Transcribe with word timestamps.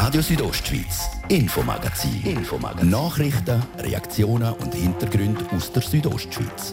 Radio 0.00 0.22
Südostschweiz, 0.22 1.10
Infomagazin. 1.28 2.22
Infomagazin. 2.24 2.88
Nachrichten, 2.88 3.60
Reaktionen 3.80 4.52
und 4.52 4.72
Hintergründe 4.72 5.44
aus 5.50 5.72
der 5.72 5.82
Südostschweiz. 5.82 6.72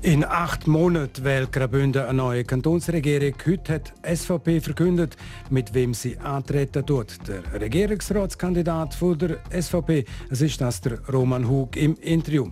In 0.00 0.24
acht 0.24 0.68
Monaten 0.68 1.24
wählt 1.24 1.50
Graubünden 1.50 2.04
eine 2.04 2.14
neue 2.14 2.44
Kantonsregierung. 2.44 3.34
Heute 3.44 3.74
hat 3.74 3.92
die 4.06 4.16
SVP 4.16 4.60
verkündet, 4.60 5.16
mit 5.50 5.74
wem 5.74 5.92
sie 5.92 6.16
antreten 6.18 6.86
tut. 6.86 7.18
Der 7.26 7.60
Regierungsratskandidat 7.60 8.94
von 8.94 9.18
der 9.18 9.38
SVP, 9.50 10.04
es 10.30 10.40
ist 10.40 10.60
das 10.60 10.80
der 10.82 11.00
Roman 11.08 11.48
Hug 11.48 11.74
im 11.74 11.96
Interview. 11.96 12.48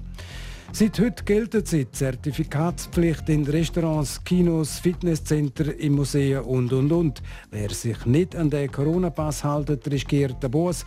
Seit 0.72 1.00
heute 1.00 1.24
gilt 1.24 1.72
die 1.72 1.90
Zertifikatspflicht 1.90 3.28
in 3.28 3.44
Restaurants, 3.44 4.22
Kinos, 4.24 4.78
Fitnesscenter, 4.78 5.76
im 5.78 5.94
Museen 5.94 6.40
und 6.42 6.72
und 6.72 6.92
und. 6.92 7.22
Wer 7.50 7.70
sich 7.70 8.06
nicht 8.06 8.36
an 8.36 8.50
den 8.50 8.70
Corona-Pass 8.70 9.44
hält, 9.44 9.90
riskiert 9.90 10.42
den 10.42 10.50
Boss. 10.50 10.84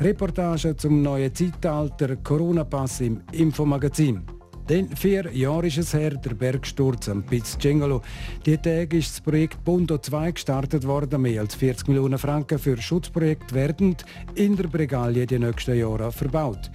Reportage 0.00 0.76
zum 0.76 1.02
neuen 1.02 1.34
Zeitalter 1.34 2.16
Corona-Pass 2.16 3.02
im 3.02 3.20
Infomagazin. 3.32 4.39
Denn 4.68 4.94
vier 4.96 5.32
Jahre 5.32 5.66
ist 5.66 5.78
es 5.78 5.94
her, 5.94 6.10
der 6.10 6.34
Bergsturz 6.34 7.08
am 7.08 7.22
Piz 7.24 7.56
Cengolo. 7.58 8.02
Die 8.46 8.56
Tage 8.56 8.98
ist 8.98 9.10
das 9.10 9.20
Projekt 9.20 9.64
Bondo 9.64 9.98
2 9.98 10.32
gestartet 10.32 10.86
worden. 10.86 11.22
Mehr 11.22 11.40
als 11.40 11.54
40 11.54 11.88
Millionen 11.88 12.18
Franken 12.18 12.58
für 12.58 12.76
Schutzprojekt 12.76 13.52
werden 13.52 13.96
in 14.34 14.56
der 14.56 14.68
Bregalie 14.68 15.26
die 15.26 15.38
nächsten 15.38 15.76
Jahre 15.76 16.12
verbaut. 16.12 16.70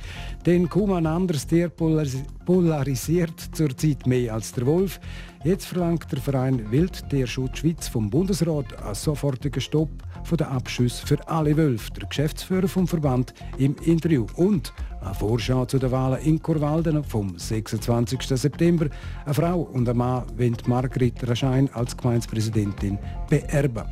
Denn 0.45 0.67
kaum 0.69 0.91
ein 0.93 1.05
anderes 1.05 1.47
Tier 1.47 1.69
polarisiert 1.69 3.39
zurzeit 3.53 4.05
mehr 4.07 4.33
als 4.33 4.51
der 4.51 4.65
Wolf. 4.65 4.99
Jetzt 5.43 5.67
verlangt 5.67 6.11
der 6.11 6.19
Verein 6.19 6.71
Wildtierschutz 6.71 7.59
Schweiz 7.59 7.87
vom 7.87 8.09
Bundesrat 8.09 8.81
einen 8.81 8.95
sofortigen 8.95 9.61
Stopp 9.61 9.91
von 10.25 10.37
den 10.37 10.47
Abschüssen 10.47 11.07
für 11.07 11.27
alle 11.27 11.55
Wölfe. 11.55 11.91
Der 11.93 12.07
Geschäftsführer 12.07 12.67
vom 12.67 12.87
Verband 12.87 13.33
im 13.57 13.75
Interview. 13.83 14.25
Und 14.35 14.73
eine 15.01 15.13
Vorschau 15.13 15.65
zu 15.65 15.77
den 15.77 15.91
Wahlen 15.91 16.21
in 16.21 16.41
Kurwalden 16.41 17.03
vom 17.03 17.37
26. 17.37 18.21
September. 18.23 18.87
Eine 19.23 19.33
Frau 19.33 19.61
und 19.61 19.87
ein 19.87 19.97
Mann 19.97 20.25
wollen 20.35 20.57
Margrit 20.65 21.27
Raschein 21.27 21.69
als 21.73 21.95
Gemeindepräsidentin 21.95 22.97
beerben. 23.29 23.85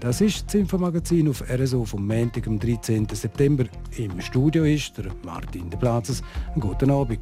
Das 0.00 0.20
ist 0.20 0.46
das 0.46 0.54
Infomagazin 0.54 1.28
auf 1.28 1.42
RSO 1.48 1.84
vom 1.84 2.06
Montag, 2.06 2.46
am 2.46 2.58
13. 2.58 3.08
September. 3.12 3.64
Im 3.96 4.20
Studio 4.20 4.64
ist 4.64 4.96
der 4.98 5.06
Martin 5.24 5.68
de 5.68 5.78
Platzes. 5.78 6.22
Guten 6.58 6.90
Abend. 6.90 7.20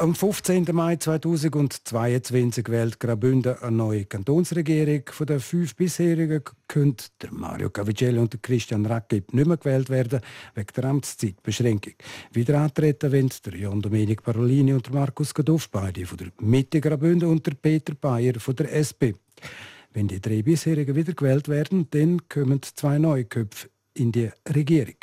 Am 0.00 0.14
15. 0.14 0.64
Mai 0.74 0.94
2022 0.94 2.68
wählt 2.68 3.00
Graubünden 3.00 3.60
eine 3.60 3.76
neue 3.76 4.04
Kantonsregierung. 4.04 5.02
Von 5.10 5.26
den 5.26 5.40
fünf 5.40 5.74
bisherigen 5.74 6.40
können 6.68 6.94
Mario 7.32 7.68
Cavicelli 7.70 8.20
und 8.20 8.40
Christian 8.40 8.86
Rackib 8.86 9.34
nicht 9.34 9.48
mehr 9.48 9.56
gewählt 9.56 9.90
werden, 9.90 10.20
wegen 10.54 10.68
der 10.76 10.84
Amtszeitbeschränkung. 10.84 11.94
Wieder 12.32 12.60
antreten 12.60 13.10
wollen 13.10 13.32
der 13.44 13.70
Domenic 13.80 14.22
Parolini 14.22 14.72
und 14.72 14.94
Markus 14.94 15.34
Gaduff, 15.34 15.68
beide 15.68 16.06
von 16.06 16.18
der 16.18 16.28
Mitte 16.38 16.80
Graubünden 16.80 17.28
und 17.28 17.44
der 17.44 17.54
Peter 17.54 17.96
Bayer 17.96 18.38
von 18.38 18.54
der 18.54 18.72
SP. 18.78 19.18
Wenn 19.92 20.06
die 20.06 20.20
drei 20.20 20.42
bisherigen 20.42 20.94
wieder 20.94 21.14
gewählt 21.14 21.48
werden, 21.48 21.88
dann 21.90 22.28
kommen 22.28 22.60
zwei 22.62 22.98
neue 22.98 23.24
Köpfe 23.24 23.68
in 23.98 24.12
die 24.12 24.30
Regierung. 24.54 24.94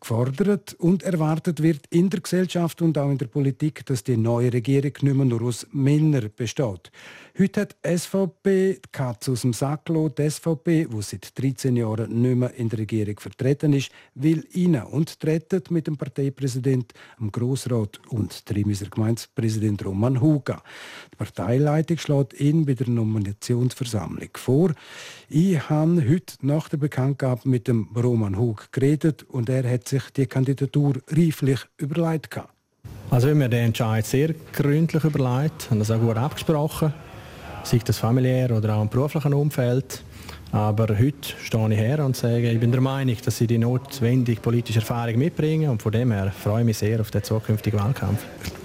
Gefordert 0.00 0.74
und 0.74 1.02
erwartet 1.02 1.62
wird 1.62 1.86
in 1.90 2.10
der 2.10 2.20
Gesellschaft 2.20 2.82
und 2.82 2.98
auch 2.98 3.10
in 3.10 3.18
der 3.18 3.26
Politik, 3.26 3.86
dass 3.86 4.04
die 4.04 4.16
neue 4.16 4.52
Regierung 4.52 4.92
nicht 5.00 5.14
mehr 5.14 5.24
nur 5.24 5.42
aus 5.42 5.66
Männern 5.72 6.30
besteht. 6.34 6.90
Heute 7.38 7.62
hat 7.62 7.76
die 7.82 7.96
SVP 7.96 8.74
die 8.74 8.90
Katze 8.92 9.32
aus 9.32 9.40
dem 9.40 9.54
Sack 9.54 9.86
gelassen. 9.86 10.16
Die 10.18 10.28
SVP, 10.28 10.86
die 10.92 11.02
seit 11.02 11.38
13 11.38 11.76
Jahren 11.76 12.20
nicht 12.20 12.36
mehr 12.36 12.52
in 12.56 12.68
der 12.68 12.80
Regierung 12.80 13.18
vertreten 13.18 13.72
ist, 13.72 13.90
will 14.14 14.46
rein 14.54 14.82
und 14.82 15.18
treten 15.18 15.62
mit 15.70 15.86
dem 15.86 15.96
Parteipräsident, 15.96 16.92
dem 17.18 17.32
Grossrat 17.32 18.00
und 18.08 18.44
Trimiser 18.44 18.90
Gemeindepräsident 18.90 19.82
Roman 19.82 20.20
Huga. 20.20 20.62
Die 21.12 21.16
Parteileitung 21.16 21.96
schlägt 21.96 22.38
ihn 22.38 22.66
bei 22.66 22.74
der 22.74 22.90
Nominationsversammlung 22.90 24.30
vor. 24.34 24.74
Ich 25.30 25.70
habe 25.70 26.06
heute 26.06 26.34
nach 26.42 26.68
der 26.68 26.76
Bekanntgabe 26.76 27.48
mit 27.48 27.66
dem 27.66 27.88
Roman 27.96 28.31
Hug 28.38 28.68
geredet 28.72 29.24
und 29.24 29.48
er 29.48 29.68
hat 29.70 29.88
sich 29.88 30.02
die 30.16 30.26
Kandidatur 30.26 30.94
reiflich 31.10 31.60
überlegt. 31.76 32.40
Also 33.10 33.28
wir 33.28 33.34
haben 33.34 33.50
den 33.50 33.66
Entscheid 33.66 34.06
sehr 34.06 34.34
gründlich 34.52 35.04
überlegt 35.04 35.68
und 35.70 35.78
das 35.78 35.90
auch 35.90 36.00
gut 36.00 36.16
abgesprochen 36.16 36.92
sei 37.64 37.80
das 37.84 37.98
familiär 37.98 38.50
oder 38.56 38.76
auch 38.76 38.82
im 38.82 38.88
beruflichen 38.88 39.34
Umfeld. 39.34 40.02
Aber 40.50 40.86
heute 40.98 41.28
stehe 41.42 41.72
ich 41.72 41.78
her 41.78 42.04
und 42.04 42.14
sage, 42.14 42.50
ich 42.50 42.60
bin 42.60 42.72
der 42.72 42.82
Meinung, 42.82 43.16
dass 43.24 43.38
sie 43.38 43.46
die 43.46 43.56
notwendige 43.56 44.40
politische 44.40 44.80
Erfahrung 44.80 45.16
mitbringen 45.16 45.70
und 45.70 45.80
von 45.80 45.92
dem 45.92 46.12
her 46.12 46.30
freue 46.30 46.60
ich 46.60 46.66
mich 46.66 46.78
sehr 46.78 47.00
auf 47.00 47.10
den 47.10 47.22
zukünftigen 47.22 47.80
Wahlkampf. 47.80 48.22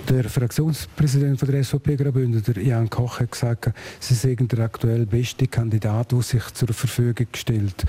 Der 0.09 0.25
Fraktionspräsident 0.25 1.41
der 1.47 1.63
SVP 1.63 1.95
Graubünden, 1.95 2.43
der 2.43 2.61
Jan 2.61 2.89
Koch, 2.89 3.21
hat 3.21 3.31
gesagt, 3.31 3.71
Sie 3.99 4.15
seien 4.15 4.47
der 4.49 4.59
aktuell 4.59 5.05
beste 5.05 5.47
Kandidat, 5.47 6.11
der 6.11 6.21
sich 6.21 6.43
zur 6.53 6.69
Verfügung 6.69 7.27
stellt. 7.33 7.85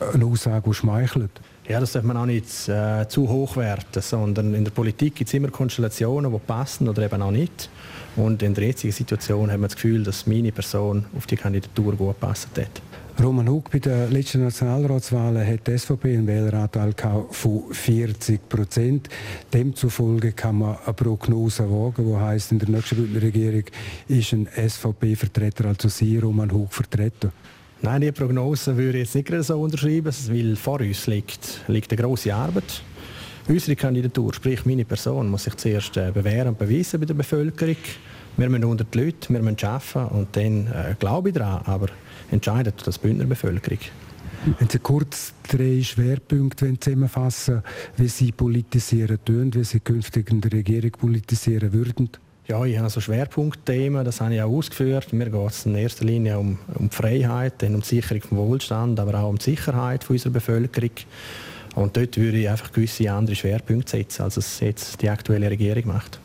Eine 0.00 0.24
Aussage, 0.24 0.68
die 0.68 0.74
schmeichelt. 0.74 1.30
Ja, 1.68 1.78
das 1.78 1.92
darf 1.92 2.02
man 2.02 2.16
auch 2.16 2.26
nicht 2.26 2.68
äh, 2.68 3.06
zu 3.08 3.28
hoch 3.28 3.56
werten, 3.56 4.00
sondern 4.02 4.54
in 4.54 4.64
der 4.64 4.72
Politik 4.72 5.14
gibt 5.14 5.28
es 5.28 5.34
immer 5.34 5.48
Konstellationen, 5.48 6.32
die 6.32 6.38
passen 6.38 6.88
oder 6.88 7.02
eben 7.02 7.22
auch 7.22 7.30
nicht. 7.30 7.68
Und 8.16 8.42
in 8.42 8.54
der 8.54 8.64
jetzigen 8.64 8.92
Situation 8.92 9.52
haben 9.52 9.60
wir 9.60 9.68
das 9.68 9.76
Gefühl, 9.76 10.02
dass 10.02 10.26
meine 10.26 10.50
Person 10.50 11.04
auf 11.16 11.26
die 11.26 11.36
Kandidatur 11.36 11.94
gut 11.94 12.18
passt 12.18 12.48
hat. 12.58 12.82
Roman 13.22 13.48
Hug, 13.48 13.70
bei 13.70 13.78
den 13.78 14.10
letzten 14.10 14.42
Nationalratswahlen 14.42 15.46
hat 15.46 15.66
die 15.66 15.76
SVP 15.76 16.14
einen 16.16 16.26
Wähleranteil 16.26 16.94
von 17.30 17.64
40 17.70 18.48
Prozent. 18.48 19.08
Demzufolge 19.52 20.32
kann 20.32 20.58
man 20.58 20.78
eine 20.84 20.94
Prognose 20.94 21.70
wagen, 21.70 22.06
die 22.06 22.16
heisst, 22.16 22.50
in 22.50 22.58
der 22.58 22.70
nächsten 22.70 23.16
Regierung 23.16 23.64
ist 24.08 24.32
ein 24.32 24.48
SVP-Vertreter, 24.56 25.66
also 25.66 25.88
Sie, 25.88 26.16
Roman 26.16 26.50
Hug, 26.50 26.72
vertreten. 26.72 27.30
Nein, 27.82 28.02
die 28.02 28.12
Prognose 28.12 28.76
würde 28.76 28.98
ich 28.98 29.14
jetzt 29.14 29.30
nicht 29.30 29.44
so 29.44 29.58
unterschreiben, 29.58 30.12
weil 30.28 30.56
vor 30.56 30.80
uns 30.80 31.06
liegt, 31.06 31.62
liegt 31.66 31.90
eine 31.90 32.02
grosse 32.02 32.34
Arbeit. 32.34 32.82
Unsere 33.48 33.74
Kandidatur, 33.74 34.34
sprich 34.34 34.66
meine 34.66 34.84
Person, 34.84 35.30
muss 35.30 35.44
sich 35.44 35.56
zuerst 35.56 35.96
äh, 35.96 36.10
bewähren 36.12 36.48
und 36.48 36.58
beweisen 36.58 37.00
bei 37.00 37.06
der 37.06 37.14
Bevölkerung. 37.14 37.76
Wir 38.36 38.50
müssen 38.50 38.64
unter 38.64 38.84
die 38.84 38.98
Leute, 38.98 39.32
wir 39.32 39.40
müssen 39.40 39.64
arbeiten 39.64 40.14
und 40.14 40.36
dann 40.36 40.66
äh, 40.66 40.94
glaube 40.98 41.30
ich 41.30 41.34
daran, 41.34 41.62
aber 41.64 41.86
entscheidet 42.30 42.86
das 42.86 42.98
Bündner 42.98 43.24
Bevölkerung. 43.24 43.78
Wenn 44.58 44.68
Sie 44.68 44.78
kurz 44.78 45.32
drei 45.48 45.82
Schwerpunkte 45.82 46.78
zusammenfassen 46.78 47.62
wie 47.96 48.08
Sie 48.08 48.32
politisieren 48.32 49.18
tun, 49.24 49.54
wie 49.54 49.64
Sie 49.64 49.80
künftig 49.80 50.30
in 50.30 50.42
der 50.42 50.52
Regierung 50.52 50.90
politisieren 50.92 51.72
würden? 51.72 52.10
Ja, 52.50 52.64
ich 52.64 52.76
habe 52.76 52.90
so 52.90 53.00
Schwerpunktthemen, 53.00 54.04
das 54.04 54.20
habe 54.20 54.34
ich 54.34 54.42
auch 54.42 54.50
ausgeführt. 54.50 55.12
Mir 55.12 55.30
geht 55.30 55.50
es 55.50 55.66
in 55.66 55.76
erster 55.76 56.04
Linie 56.04 56.36
um, 56.36 56.58
um 56.74 56.90
die 56.90 56.96
Freiheit, 56.96 57.62
dann 57.62 57.76
um 57.76 57.80
die 57.80 57.86
Sicherung 57.86 58.22
vom 58.22 58.38
Wohlstand, 58.38 58.98
aber 58.98 59.20
auch 59.20 59.28
um 59.28 59.38
die 59.38 59.52
Sicherheit 59.52 60.10
unserer 60.10 60.32
Bevölkerung. 60.32 60.90
Und 61.76 61.96
dort 61.96 62.16
würde 62.16 62.38
ich 62.38 62.48
einfach 62.48 62.72
gewisse 62.72 63.12
andere 63.12 63.36
Schwerpunkte 63.36 63.98
setzen, 63.98 64.22
als 64.22 64.36
es 64.36 64.58
jetzt 64.58 65.00
die 65.00 65.08
aktuelle 65.08 65.48
Regierung 65.48 65.86
macht. 65.86 66.18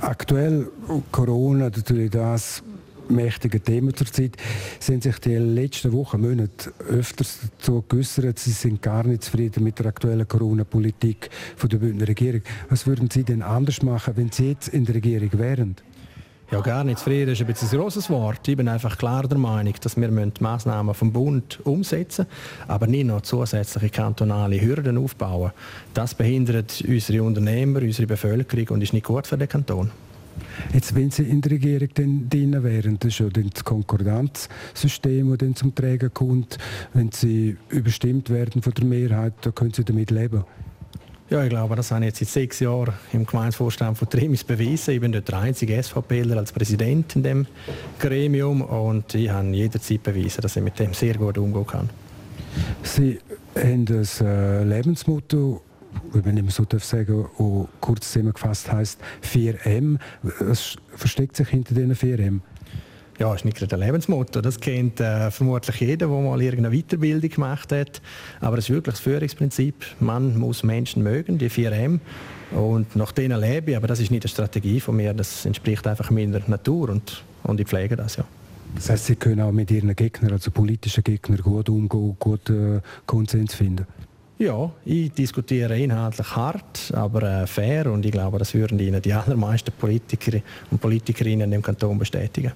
Aktuell 0.00 0.66
Corona, 1.12 1.70
natürlich 1.70 2.10
das 2.10 2.64
mächtige 3.10 3.60
Thema 3.60 3.94
zurzeit, 3.94 4.36
sind 4.78 5.02
sich 5.02 5.18
die 5.18 5.36
letzten 5.36 5.92
Wochen, 5.92 6.20
Monate 6.20 6.72
öfters 6.88 7.38
dazu 7.58 7.84
geäußert, 7.88 8.38
sie 8.38 8.52
sind 8.52 8.82
gar 8.82 9.04
nicht 9.04 9.24
zufrieden 9.24 9.64
mit 9.64 9.78
der 9.78 9.86
aktuellen 9.86 10.26
Corona-Politik 10.26 11.30
der 11.62 11.78
Bündner 11.78 12.08
Regierung. 12.08 12.42
Was 12.68 12.86
würden 12.86 13.10
Sie 13.10 13.24
denn 13.24 13.42
anders 13.42 13.82
machen, 13.82 14.14
wenn 14.16 14.32
Sie 14.32 14.50
jetzt 14.50 14.68
in 14.68 14.84
der 14.84 14.96
Regierung 14.96 15.30
wären? 15.32 15.76
Ja, 16.50 16.60
gar 16.62 16.82
nicht 16.82 16.98
zufrieden 16.98 17.30
ist 17.30 17.40
ein 17.40 17.46
bisschen 17.46 17.68
ein 17.70 17.78
grosses 17.78 18.10
Wort. 18.10 18.48
Ich 18.48 18.56
bin 18.56 18.66
einfach 18.66 18.98
klar 18.98 19.22
der 19.28 19.38
Meinung, 19.38 19.74
dass 19.80 19.96
wir 19.96 20.08
die 20.08 20.42
Massnahmen 20.42 20.94
vom 20.94 21.12
Bund 21.12 21.60
umsetzen 21.62 22.26
müssen, 22.26 22.68
aber 22.68 22.88
nicht 22.88 23.06
noch 23.06 23.20
zusätzliche 23.20 23.88
kantonale 23.90 24.60
Hürden 24.60 24.98
aufbauen. 24.98 25.52
Das 25.94 26.12
behindert 26.12 26.82
unsere 26.88 27.22
Unternehmer, 27.22 27.82
unsere 27.82 28.08
Bevölkerung 28.08 28.66
und 28.70 28.82
ist 28.82 28.92
nicht 28.92 29.06
gut 29.06 29.28
für 29.28 29.38
den 29.38 29.48
Kanton. 29.48 29.92
Jetzt, 30.72 30.94
wenn 30.94 31.10
Sie 31.10 31.22
in 31.22 31.40
der 31.40 31.52
Regierung 31.52 31.88
dann 31.94 32.28
drin 32.28 32.62
wären, 32.62 32.98
das 32.98 33.08
ist 33.08 33.18
ja 33.20 33.28
das 33.28 33.64
Konkordanzsystem, 33.64 35.28
das 35.30 35.38
dann 35.38 35.56
zum 35.56 35.74
Träger 35.74 36.10
kommt, 36.10 36.58
wenn 36.94 37.10
Sie 37.12 37.56
überstimmt 37.68 38.30
werden 38.30 38.62
von 38.62 38.72
der 38.74 38.84
Mehrheit, 38.84 39.34
da 39.42 39.50
können 39.50 39.72
Sie 39.72 39.84
damit 39.84 40.10
leben. 40.10 40.44
Ja, 41.30 41.44
ich 41.44 41.48
glaube, 41.48 41.76
das 41.76 41.92
habe 41.92 42.04
ich 42.04 42.08
jetzt 42.08 42.18
seit 42.18 42.28
sechs 42.28 42.58
Jahren 42.58 42.92
im 43.12 43.24
Gemeindevorstand 43.24 43.96
von 43.96 44.10
Trimis 44.10 44.42
bewiesen. 44.42 44.94
Ich 44.94 45.00
bin 45.00 45.12
dort 45.12 45.28
der 45.28 45.38
einzige 45.38 45.80
SVPler 45.80 46.36
als 46.36 46.50
Präsident 46.50 47.14
in 47.14 47.22
dem 47.22 47.46
Gremium 48.00 48.62
und 48.62 49.14
ich 49.14 49.30
habe 49.30 49.46
jederzeit 49.50 50.02
bewiesen, 50.02 50.40
dass 50.40 50.56
ich 50.56 50.62
mit 50.62 50.76
dem 50.80 50.92
sehr 50.92 51.14
gut 51.14 51.38
umgehen 51.38 51.66
kann. 51.68 51.88
Sie 52.82 53.20
haben 53.54 53.84
das 53.84 54.20
äh, 54.20 54.64
Lebensmotto 54.64 55.62
wenn 56.12 56.36
ich 56.36 56.54
so 56.54 56.64
darf 56.64 56.84
sagen, 56.84 57.26
auch 57.38 57.68
kurz 57.80 58.12
zusammengefasst 58.12 58.70
heisst 58.70 59.00
4M. 59.22 59.98
Was 60.22 60.76
versteckt 60.96 61.36
sich 61.36 61.48
hinter 61.48 61.74
diesen 61.74 61.94
4M? 61.94 62.40
Ja, 63.20 63.34
ist 63.34 63.44
nicht 63.44 63.58
gerade 63.58 63.76
ein 63.76 63.82
Lebensmotto. 63.82 64.40
Das 64.40 64.58
kennt 64.58 64.98
äh, 64.98 65.30
vermutlich 65.30 65.76
jeder, 65.76 66.06
der 66.06 66.08
mal 66.08 66.40
irgendeine 66.40 66.74
Weiterbildung 66.74 67.28
gemacht 67.28 67.70
hat. 67.70 68.00
Aber 68.40 68.56
es 68.56 68.64
ist 68.64 68.70
wirklich 68.70 68.94
das 68.94 69.00
Führungsprinzip. 69.00 69.74
Man 70.00 70.38
muss 70.38 70.62
Menschen 70.62 71.02
mögen, 71.02 71.36
die 71.36 71.50
4M. 71.50 72.00
Und 72.52 72.96
nach 72.96 73.12
denen 73.12 73.38
lebe 73.38 73.72
ich. 73.72 73.76
Aber 73.76 73.88
das 73.88 74.00
ist 74.00 74.10
nicht 74.10 74.24
eine 74.24 74.30
Strategie 74.30 74.80
von 74.80 74.96
mir. 74.96 75.12
Das 75.12 75.44
entspricht 75.44 75.86
einfach 75.86 76.10
meiner 76.10 76.40
Natur 76.46 76.88
und, 76.88 77.22
und 77.42 77.60
ich 77.60 77.66
pflege 77.66 77.94
das, 77.94 78.16
ja. 78.16 78.24
Das 78.74 78.88
heißt, 78.88 79.06
Sie 79.06 79.16
können 79.16 79.40
auch 79.42 79.52
mit 79.52 79.70
Ihren 79.70 79.94
Gegnern, 79.94 80.32
also 80.32 80.50
politischen 80.50 81.04
Gegnern, 81.04 81.42
gut 81.42 81.68
umgehen, 81.68 82.16
gut 82.18 82.48
äh, 82.48 82.80
Konsens 83.04 83.54
finden? 83.54 83.86
Ja, 84.40 84.72
ich 84.86 85.12
diskutiere 85.12 85.78
inhaltlich 85.78 86.34
hart, 86.34 86.94
aber 86.94 87.42
äh, 87.42 87.46
fair 87.46 87.92
und 87.92 88.06
ich 88.06 88.10
glaube, 88.10 88.38
das 88.38 88.54
würden 88.54 88.78
Ihnen 88.78 89.02
die 89.02 89.12
allermeisten 89.12 89.70
Politiker 89.70 90.40
und 90.70 90.80
Politikerinnen 90.80 91.52
im 91.52 91.60
Kanton 91.60 91.98
bestätigen. 91.98 92.52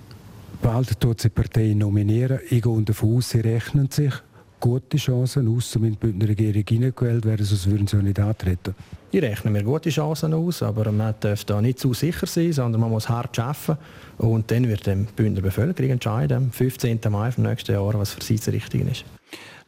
Bald 0.62 0.98
tut 0.98 1.20
sie 1.20 1.28
Partei 1.28 1.75
nominieren. 1.75 2.38
Ich 2.48 2.62
gehe 2.62 2.82
davon 2.84 3.19
aus, 3.19 3.28
sie 3.28 3.40
rechnen 3.40 3.90
sich 3.90 4.14
gute 4.60 4.96
Chancen 4.96 5.46
aus, 5.54 5.76
um 5.76 5.84
in 5.84 5.90
die 5.90 5.98
Bündner 5.98 6.26
Regierung 6.26 6.64
hineingewählt 6.66 7.26
werden, 7.26 7.44
sonst 7.44 7.70
würden 7.70 7.87
sie 7.87 7.98
auch 7.98 8.02
nicht 8.02 8.19
antreten. 8.19 8.75
Ich 9.10 9.20
rechne 9.20 9.50
mir 9.50 9.62
gute 9.62 9.90
Chancen 9.90 10.32
aus, 10.32 10.62
aber 10.62 10.90
man 10.90 11.14
darf 11.20 11.44
da 11.44 11.60
nicht 11.60 11.80
zu 11.80 11.92
sicher 11.92 12.26
sein, 12.26 12.54
sondern 12.54 12.80
man 12.80 12.92
muss 12.92 13.10
hart 13.10 13.38
arbeiten 13.38 13.76
und 14.16 14.50
dann 14.50 14.66
wird 14.69 14.87
die 14.87 15.06
Bündner 15.14 15.42
Bevölkerung 15.42 15.90
entscheiden, 15.90 16.44
am 16.44 16.50
15. 16.50 16.98
Mai 17.10 17.30
vom 17.30 17.44
nächsten 17.44 17.72
Jahr, 17.72 17.92
was 17.92 18.12
für 18.12 18.25
sie 18.25 18.37
das 18.37 18.48
Richtige 18.48 18.88
ist. 18.88 19.04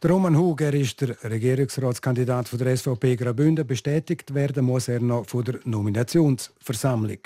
Der 0.03 0.11
Roman 0.11 0.37
Huger 0.37 0.71
ist 0.75 1.01
der 1.01 1.17
Regierungsratskandidat 1.23 2.47
von 2.47 2.59
der 2.59 2.77
SVP 2.77 3.15
Graubünden. 3.15 3.65
Bestätigt 3.65 4.31
werden 4.31 4.63
muss 4.63 4.89
er 4.89 4.99
noch 4.99 5.25
von 5.25 5.43
der 5.43 5.59
Nominationsversammlung. 5.63 7.17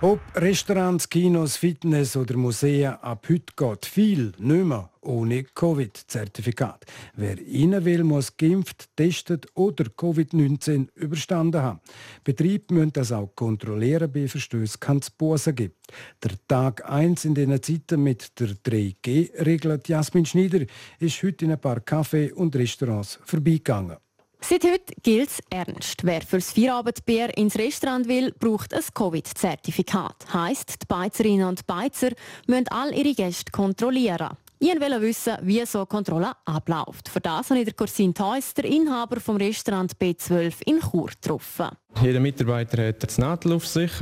Ob 0.00 0.20
Restaurants, 0.36 1.08
Kinos, 1.08 1.56
Fitness 1.56 2.16
oder 2.16 2.36
Museen, 2.36 2.92
ab 3.02 3.26
heute 3.28 3.52
geht 3.56 3.84
viel 3.84 4.32
nicht 4.38 4.64
mehr 4.64 4.88
ohne 5.00 5.42
Covid-Zertifikat. 5.42 6.84
Wer 7.16 7.36
rein 7.36 7.84
will, 7.84 8.04
muss 8.04 8.36
geimpft, 8.36 8.90
testet 8.94 9.48
oder 9.54 9.86
Covid-19 9.86 10.86
überstanden 10.94 11.62
haben. 11.62 11.80
Betriebe 12.22 12.74
müssen 12.74 12.92
das 12.92 13.10
auch 13.10 13.34
kontrollieren. 13.34 14.12
Bei 14.12 14.28
Verstößen 14.28 14.78
kann 14.78 14.98
es 14.98 15.10
Bussen 15.10 15.56
geben. 15.56 15.74
Der 16.22 16.30
Tag 16.46 16.88
1 16.88 17.24
in 17.24 17.34
diesen 17.34 17.60
Zeiten 17.60 18.00
mit 18.00 18.38
der 18.38 18.50
3G-Regel, 18.50 19.80
Jasmin 19.84 20.26
Schneider, 20.26 20.64
ist 21.00 21.20
heute 21.24 21.44
in 21.44 21.50
ein 21.50 21.60
paar 21.60 21.80
Cafés 21.80 22.32
und 22.34 22.54
Restaurants 22.54 23.18
vorbeigegangen. 23.24 23.96
Seit 24.40 24.64
heute 24.64 24.94
gilt 25.02 25.28
es 25.28 25.40
ernst. 25.50 26.04
Wer 26.04 26.22
fürs 26.22 26.52
Feierabendbier 26.52 27.36
ins 27.36 27.58
Restaurant 27.58 28.08
will, 28.08 28.32
braucht 28.38 28.72
ein 28.72 28.82
Covid-Zertifikat. 28.94 30.32
Heißt, 30.32 30.82
die 30.82 30.86
Beizerinnen 30.86 31.48
und 31.48 31.66
Beizer 31.66 32.10
müssen 32.46 32.68
all 32.68 32.94
ihre 32.94 33.14
Gäste 33.14 33.50
kontrollieren. 33.50 34.36
Ich 34.60 34.68
wollte 34.68 35.00
wissen, 35.02 35.36
wie 35.42 35.64
so 35.66 35.78
eine 35.78 35.86
Kontrolle 35.86 36.32
abläuft. 36.44 37.08
Für 37.08 37.20
das 37.20 37.50
habe 37.50 37.60
ich 37.60 37.76
Corsin 37.76 38.14
Theus, 38.14 38.54
der 38.54 38.64
Inhaber 38.64 39.20
vom 39.20 39.36
Restaurant 39.36 39.92
B12 40.00 40.54
in 40.66 40.80
Chur, 40.80 41.08
getroffen. 41.08 41.68
Jeder 42.02 42.20
Mitarbeiter 42.20 42.88
hat 42.88 43.02
das 43.02 43.18
Nadel 43.18 43.52
auf 43.52 43.66
sich 43.66 43.92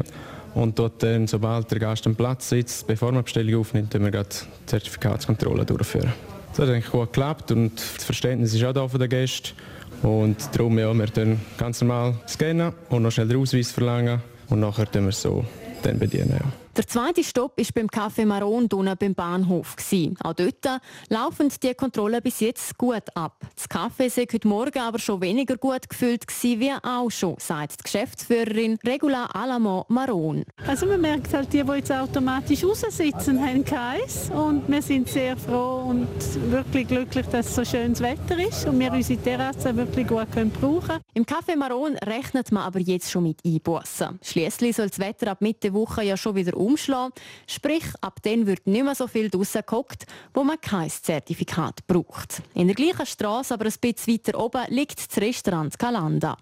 und 0.55 0.79
dort 0.79 1.03
dann, 1.03 1.27
sobald 1.27 1.71
der 1.71 1.79
Gast 1.79 2.07
am 2.07 2.15
Platz 2.15 2.51
sitzt, 2.51 2.87
bevor 2.87 3.11
man 3.11 3.23
die 3.23 3.25
Bestellung 3.25 3.61
aufnimmt, 3.61 3.93
wir 3.93 4.11
die 4.11 4.37
Zertifikatskontrolle 4.67 5.67
durchführen. 5.67 6.13
Das 6.51 6.61
hat 6.61 6.69
eigentlich 6.69 6.91
gut 6.91 7.13
geklappt 7.13 7.53
und 7.53 7.73
das 7.75 8.05
Verständnis 8.05 8.55
ist 8.55 8.65
auch 8.65 8.73
da 8.73 8.89
von 8.89 9.01
den 9.01 9.11
Gästen. 9.11 9.55
Und 10.03 10.37
darum 10.53 10.79
ja, 10.79 10.93
wir 10.93 11.07
dann 11.07 11.41
ganz 11.59 11.81
normal 11.81 12.15
scannen 12.29 12.73
und 12.91 13.03
noch 13.03 13.11
schnell 13.11 13.29
den 13.29 13.39
Ausweis 13.39 13.71
verlangen 13.71 14.23
und 14.49 14.61
nachher 14.61 14.91
tun 14.91 15.07
wir 15.07 15.13
so 15.13 15.45
dann 15.83 15.99
bedienen. 15.99 16.31
Ja. 16.31 16.66
Der 16.77 16.87
zweite 16.87 17.25
Stopp 17.25 17.57
war 17.57 17.65
beim 17.75 17.87
Café 17.87 18.27
Maron 18.27 18.69
beim 18.69 19.15
Bahnhof. 19.15 19.77
Auch 20.23 20.35
dort 20.35 20.83
laufen 21.09 21.51
die 21.63 21.73
Kontrollen 21.73 22.21
bis 22.23 22.41
jetzt 22.41 22.77
gut 22.77 23.05
ab. 23.15 23.41
Das 23.55 23.71
Café 23.71 24.11
sei 24.11 24.27
heute 24.31 24.47
Morgen 24.47 24.79
aber 24.81 24.99
schon 24.99 25.23
weniger 25.23 25.57
gut 25.57 25.89
gefüllt 25.89 26.27
wie 26.43 26.73
auch 26.83 27.11
schon, 27.11 27.37
sagt 27.39 27.81
die 27.81 27.85
Geschäftsführerin 27.85 28.79
Regula 28.87 29.25
Alamo 29.33 29.87
Maron. 29.89 30.45
Also 30.67 30.85
man 30.85 31.01
merkt 31.01 31.33
halt, 31.33 31.51
die, 31.51 31.63
die 31.63 31.73
jetzt 31.73 31.91
automatisch 31.91 32.63
raussitzen, 32.63 33.41
haben 33.41 33.65
keins. 33.65 34.31
Und 34.31 34.69
wir 34.69 34.83
sind 34.83 35.09
sehr 35.09 35.35
froh 35.39 35.87
und 35.89 36.09
wirklich 36.51 36.89
glücklich, 36.89 37.27
dass 37.29 37.55
so 37.55 37.65
schönes 37.65 38.03
Wetter 38.03 38.39
ist 38.39 38.67
und 38.67 38.79
wir 38.79 38.93
unsere 38.93 39.23
Terrasse 39.23 39.75
wirklich 39.75 40.09
gut 40.09 40.31
können 40.31 40.51
brauchen 40.51 40.99
Im 41.15 41.25
Café 41.25 41.57
Maron 41.57 41.97
rechnet 41.97 42.53
man 42.53 42.65
aber 42.65 42.81
jetzt 42.81 43.11
schon 43.11 43.23
mit 43.23 43.39
Einbußen. 43.47 44.19
Schließlich 44.23 44.77
soll 44.77 44.89
das 44.89 44.99
Wetter 44.99 45.31
ab 45.31 45.41
Mitte 45.41 45.73
Woche 45.73 46.05
ja 46.05 46.19
schon 46.19 46.35
wieder 46.35 46.55
umschlagen. 46.67 47.13
Sprich, 47.47 47.85
ab 48.01 48.21
dann 48.23 48.47
wird 48.47 48.67
nicht 48.67 48.85
mehr 48.85 48.95
so 48.95 49.07
viel 49.07 49.31
draussen 49.31 49.63
gehockt, 49.67 50.07
wo 50.35 50.45
man 50.45 50.61
kein 50.61 50.91
Zertifikat 50.91 51.87
braucht. 51.87 52.43
In 52.55 52.67
der 52.67 52.77
gleichen 52.77 53.07
Straße, 53.07 53.55
aber 53.55 53.67
ein 53.67 53.73
bisschen 53.81 54.15
weiter 54.15 54.39
oben, 54.39 54.63
liegt 54.69 55.11
das 55.11 55.23
Restaurant 55.23 55.79
Calanda. 55.79 56.37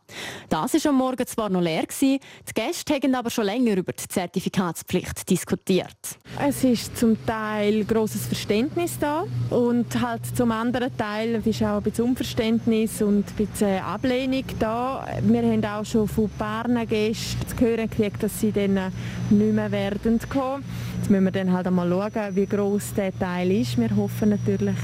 Das 0.48 0.74
war 0.74 0.90
am 0.90 0.96
Morgen 0.96 1.26
zwar 1.26 1.48
noch 1.48 1.60
leer, 1.60 1.84
die 2.00 2.20
Gäste 2.54 2.94
haben 2.94 3.14
aber 3.14 3.30
schon 3.30 3.44
länger 3.44 3.76
über 3.76 3.92
die 3.92 4.06
Zertifikatspflicht 4.08 5.28
diskutiert. 5.28 5.96
Es 6.40 6.64
ist 6.64 6.96
zum 6.96 7.16
Teil 7.26 7.84
großes 7.84 8.26
Verständnis 8.26 8.98
da 8.98 9.24
und 9.50 10.00
halt 10.00 10.22
zum 10.36 10.50
anderen 10.50 10.96
Teil 10.96 11.42
ist 11.44 11.62
auch 11.62 11.76
ein 11.76 11.82
bisschen 11.82 12.04
Unverständnis 12.06 13.02
und 13.02 13.28
ein 13.28 13.46
bisschen 13.46 13.80
Ablehnung 13.80 14.44
da. 14.58 15.06
Wir 15.22 15.42
haben 15.42 15.64
auch 15.64 15.84
schon 15.84 16.08
von 16.08 16.30
ein 16.76 16.88
Gästen 16.88 17.46
zu 17.46 17.56
dass 18.20 18.40
sie 18.40 18.52
dann 18.52 18.74
nicht 19.30 19.54
mehr 19.54 19.70
werden 19.70 20.13
sind 20.18 20.30
gekommen. 20.30 20.64
Jetzt 20.98 21.10
müssen 21.10 21.24
wir 21.24 21.32
dann 21.32 21.52
halt 21.52 21.66
einmal 21.66 21.88
schauen, 21.88 22.36
wie 22.36 22.46
groß 22.46 22.94
der 22.94 23.18
Teil 23.18 23.50
ist. 23.50 23.78
Wir 23.78 23.94
hoffen 23.96 24.30
natürlich, 24.30 24.76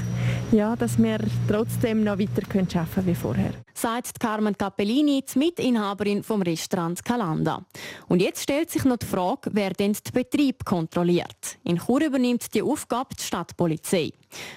ja, 0.52 0.74
dass 0.76 0.98
wir 0.98 1.18
trotzdem 1.48 2.04
noch 2.04 2.18
weiter 2.18 2.42
arbeiten 2.42 2.68
können 2.68 3.06
wie 3.06 3.14
vorher 3.14 3.52
sagt 3.80 4.20
Carmen 4.20 4.58
Cappellini, 4.58 5.22
die 5.22 5.38
Mitinhaberin 5.38 6.22
vom 6.22 6.42
Restaurant 6.42 7.02
Calanda. 7.02 7.64
Und 8.08 8.20
jetzt 8.20 8.42
stellt 8.42 8.70
sich 8.70 8.84
noch 8.84 8.98
die 8.98 9.06
Frage, 9.06 9.50
wer 9.54 9.70
denn 9.70 9.94
den 9.94 10.12
Betrieb 10.12 10.66
kontrolliert. 10.66 11.56
In 11.64 11.78
Chur 11.78 12.02
übernimmt 12.02 12.52
die 12.52 12.60
Aufgabe 12.60 13.14
die 13.18 13.22
Stadtpolizei. 13.22 14.12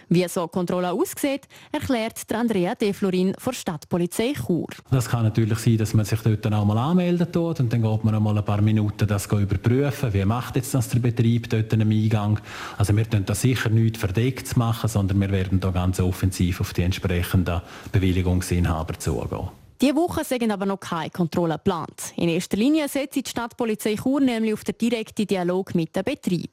Wie 0.09 0.27
so 0.27 0.41
eine 0.41 0.49
Kontrolle 0.49 0.91
aussieht, 0.91 1.47
erklärt 1.71 2.31
Andrea 2.33 2.75
De 2.75 2.93
Florin 2.93 3.33
von 3.37 3.53
Stadtpolizei 3.53 4.33
Chur. 4.33 4.67
Das 4.91 5.09
kann 5.09 5.23
natürlich 5.23 5.59
sein, 5.59 5.77
dass 5.77 5.93
man 5.93 6.05
sich 6.05 6.19
dort 6.21 6.45
dann 6.45 6.53
auch 6.53 6.65
mal 6.65 6.77
anmelden 6.77 7.31
tut 7.31 7.59
und 7.59 7.71
dann 7.71 7.81
geht 7.81 8.03
man 8.03 8.15
einmal 8.15 8.37
ein 8.37 8.45
paar 8.45 8.61
Minuten 8.61 9.07
das 9.07 9.25
überprüfen. 9.25 10.13
Wie 10.13 10.25
macht 10.25 10.55
jetzt 10.55 10.73
das 10.73 10.89
der 10.89 10.99
Betrieb 10.99 11.49
dort 11.49 11.73
am 11.73 11.81
Eingang? 11.81 12.39
Also 12.77 12.95
wir 12.95 13.09
tun 13.09 13.23
da 13.25 13.35
sicher 13.35 13.69
nichts 13.69 13.99
verdeckt 13.99 14.55
machen, 14.57 14.89
sondern 14.89 15.19
wir 15.19 15.31
werden 15.31 15.59
da 15.59 15.71
ganz 15.71 15.99
offensiv 15.99 16.61
auf 16.61 16.73
die 16.73 16.83
entsprechenden 16.83 17.61
Bewilligungsinhaber 17.91 18.99
zu 18.99 19.13
zugehen. 19.13 19.49
Diese 19.81 19.95
Woche 19.95 20.23
sind 20.23 20.49
aber 20.49 20.65
noch 20.65 20.79
keine 20.79 21.09
Kontrollen 21.09 21.57
geplant. 21.57 22.13
In 22.15 22.29
erster 22.29 22.55
Linie 22.55 22.87
setzt 22.87 23.15
die 23.15 23.23
Stadtpolizei 23.29 23.95
Chur 23.95 24.21
nämlich 24.21 24.53
auf 24.53 24.63
den 24.63 24.77
direkten 24.77 25.27
Dialog 25.27 25.75
mit 25.75 25.93
dem 25.95 26.03
Betrieb. 26.03 26.51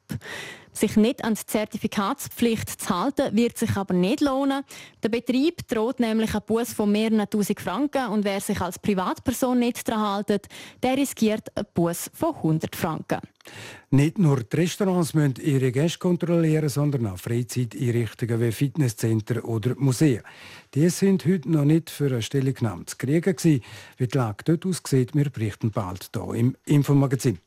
Sich 0.73 0.95
nicht 0.95 1.23
an 1.23 1.33
die 1.33 1.45
Zertifikatspflicht 1.45 2.81
zu 2.81 2.89
halten, 2.89 3.35
wird 3.35 3.57
sich 3.57 3.75
aber 3.75 3.93
nicht 3.93 4.21
lohnen. 4.21 4.63
Der 5.03 5.09
Betrieb 5.09 5.67
droht 5.67 5.99
nämlich 5.99 6.33
einen 6.33 6.45
Bus 6.45 6.73
von 6.73 6.91
mehreren 6.91 7.29
tausend 7.29 7.59
Franken 7.59 8.07
und 8.07 8.23
wer 8.23 8.39
sich 8.39 8.61
als 8.61 8.79
Privatperson 8.79 9.59
nicht 9.59 9.87
daran 9.87 10.23
hält, 10.27 10.47
der 10.81 10.97
riskiert 10.97 11.55
einen 11.55 11.67
Bus 11.73 12.09
von 12.13 12.35
100 12.35 12.75
Franken. 12.75 13.19
Nicht 13.89 14.17
nur 14.17 14.43
die 14.43 14.55
Restaurants 14.55 15.13
müssen 15.13 15.35
ihre 15.43 15.71
Gäste 15.71 15.99
kontrollieren, 15.99 16.69
sondern 16.69 17.07
auch 17.07 17.17
Freizeiteinrichtungen 17.17 18.39
wie 18.39 18.51
Fitnesszentren 18.51 19.41
oder 19.41 19.75
Museen. 19.77 20.21
Die 20.73 20.89
sind 20.89 21.25
heute 21.25 21.51
noch 21.51 21.65
nicht 21.65 21.89
für 21.89 22.05
eine 22.05 22.21
Stellungnahme 22.21 22.85
zu 22.85 22.95
kriegen. 22.97 23.35
Wie 23.97 24.07
die 24.07 24.17
Lage 24.17 24.43
dort 24.45 24.65
aussieht, 24.65 25.13
wir 25.13 25.29
berichten 25.29 25.71
bald 25.71 26.09
hier 26.13 26.33
im 26.33 26.55
Infomagazin. 26.65 27.39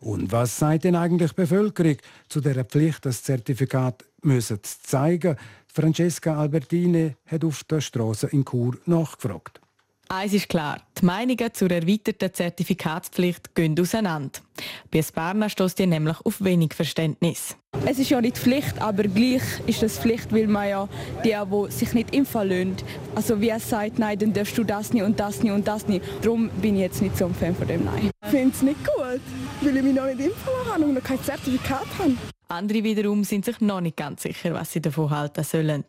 Und 0.00 0.32
was 0.32 0.58
sagt 0.58 0.84
denn 0.84 0.96
eigentlich 0.96 1.32
die 1.32 1.42
Bevölkerung 1.42 1.96
zu 2.28 2.40
der 2.40 2.64
Pflicht, 2.64 3.04
das 3.04 3.22
Zertifikat 3.22 4.04
zu 4.22 4.58
zeigen? 4.82 5.36
Francesca 5.72 6.36
Albertini 6.36 7.14
hat 7.26 7.44
auf 7.44 7.64
der 7.64 7.80
Straße 7.80 8.28
in 8.28 8.44
Chur 8.44 8.76
nachgefragt. 8.86 9.60
Eins 10.12 10.34
ist 10.34 10.48
klar, 10.48 10.80
die 11.00 11.04
Meinungen 11.04 11.54
zur 11.54 11.70
erweiterten 11.70 12.34
Zertifikatspflicht 12.34 13.54
gehen 13.54 13.78
auseinander. 13.78 14.40
Bei 14.90 15.04
Berner 15.14 15.48
stößt 15.48 15.78
ihr 15.78 15.86
nämlich 15.86 16.16
auf 16.24 16.42
wenig 16.42 16.74
Verständnis. 16.74 17.56
Es 17.86 18.00
ist 18.00 18.10
ja 18.10 18.20
nicht 18.20 18.36
Pflicht, 18.36 18.82
aber 18.82 19.04
gleich 19.04 19.42
ist 19.68 19.84
es 19.84 20.00
Pflicht, 20.00 20.32
weil 20.32 20.48
man 20.48 20.68
ja 20.68 20.88
die, 21.24 21.28
die 21.30 21.70
sich 21.70 21.92
nicht 21.92 22.12
impfen 22.12 22.48
lassen, 22.48 22.76
also 23.14 23.40
wie 23.40 23.50
er 23.50 23.60
sagt, 23.60 24.00
nein, 24.00 24.18
dann 24.18 24.32
darfst 24.32 24.58
du 24.58 24.64
das 24.64 24.92
nicht 24.92 25.04
und 25.04 25.20
das 25.20 25.44
nicht 25.44 25.52
und 25.52 25.68
das 25.68 25.86
nicht. 25.86 26.04
Darum 26.22 26.50
bin 26.60 26.74
ich 26.74 26.80
jetzt 26.80 27.02
nicht 27.02 27.16
so 27.16 27.26
ein 27.26 27.34
Fan 27.34 27.54
von 27.54 27.68
dem 27.68 27.84
Nein. 27.84 28.10
Ich 28.24 28.30
finde 28.30 28.52
es 28.52 28.62
nicht 28.62 28.84
gut, 28.84 29.20
weil 29.60 29.76
ich 29.76 29.82
mich 29.84 29.94
noch 29.94 30.06
nicht 30.06 30.18
impfen 30.18 30.52
lassen 30.66 30.82
und 30.82 30.94
noch 30.94 31.04
kein 31.04 31.22
Zertifikat 31.22 31.86
habe. 32.00 32.16
Andere 32.48 32.82
wiederum 32.82 33.22
sind 33.22 33.44
sich 33.44 33.60
noch 33.60 33.80
nicht 33.80 33.96
ganz 33.96 34.22
sicher, 34.22 34.54
was 34.54 34.72
sie 34.72 34.80
davon 34.80 35.08
halten 35.10 35.44
sollen. 35.44 35.84